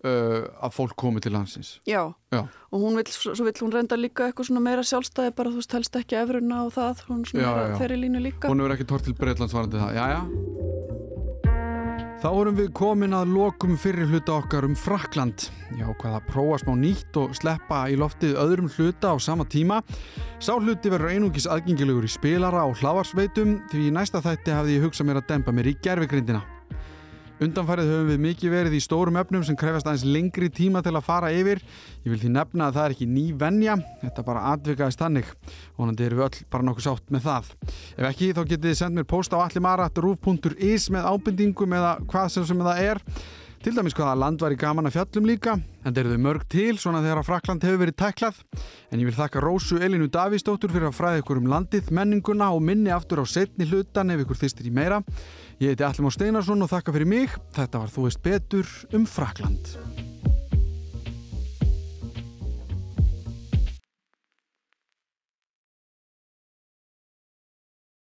[0.04, 1.78] uh, að fólk komi til landsins.
[1.80, 2.40] og, já, Já.
[2.72, 5.72] og hún vill, svo vill hún reynda líka eitthvað svona meira sjálfstæði bara þú veist
[5.72, 8.76] helst ekki efruna og það hún svona Já, er á þeirri línu líka Hún hefur
[8.76, 11.33] ekki tort til Breitlands varandi það, já, já.
[12.24, 15.42] Þá erum við komin að lokum fyrir hluta okkar um Frakland.
[15.76, 19.82] Já, hvað að prófa smá nýtt og sleppa í loftið öðrum hluta á sama tíma.
[20.40, 25.10] Sá hluti verður einungis aðgengilegur í spilara og hlavarsveitum því næsta þætti hafði ég hugsað
[25.10, 26.40] mér að dempa mér í gerfigrindina.
[27.42, 31.06] Undanfærið höfum við mikið verið í stórum efnum sem krefast aðeins lengri tíma til að
[31.08, 31.58] fara yfir.
[32.04, 33.74] Ég vil því nefna að það er ekki ný venja,
[34.04, 35.32] þetta bara atvikaðist þannig.
[35.74, 37.48] Vonandi erum við öll bara nokkuð sátt með það.
[37.98, 42.46] Ef ekki þá getið þið sendt mér post á allimara.ruf.is með ábendingum eða hvað sem
[42.52, 43.02] sem það er.
[43.64, 46.74] Til dæmis hvaða land var í gaman að fjallum líka, en þeir eru mörg til
[46.76, 48.42] svona þegar að Frakland hefur verið tæklað.
[48.92, 52.60] En ég vil þakka Rósu Elinu Davísdóttur fyrir að fræða ykkur um landið, menninguna og
[52.60, 55.00] minni aftur á setni hlutan ef ykkur þýstir í meira.
[55.62, 57.34] Ég heiti Allimár Steinarsson og þakka fyrir mig.
[57.54, 59.93] Þetta var Þú veist betur um Frakland.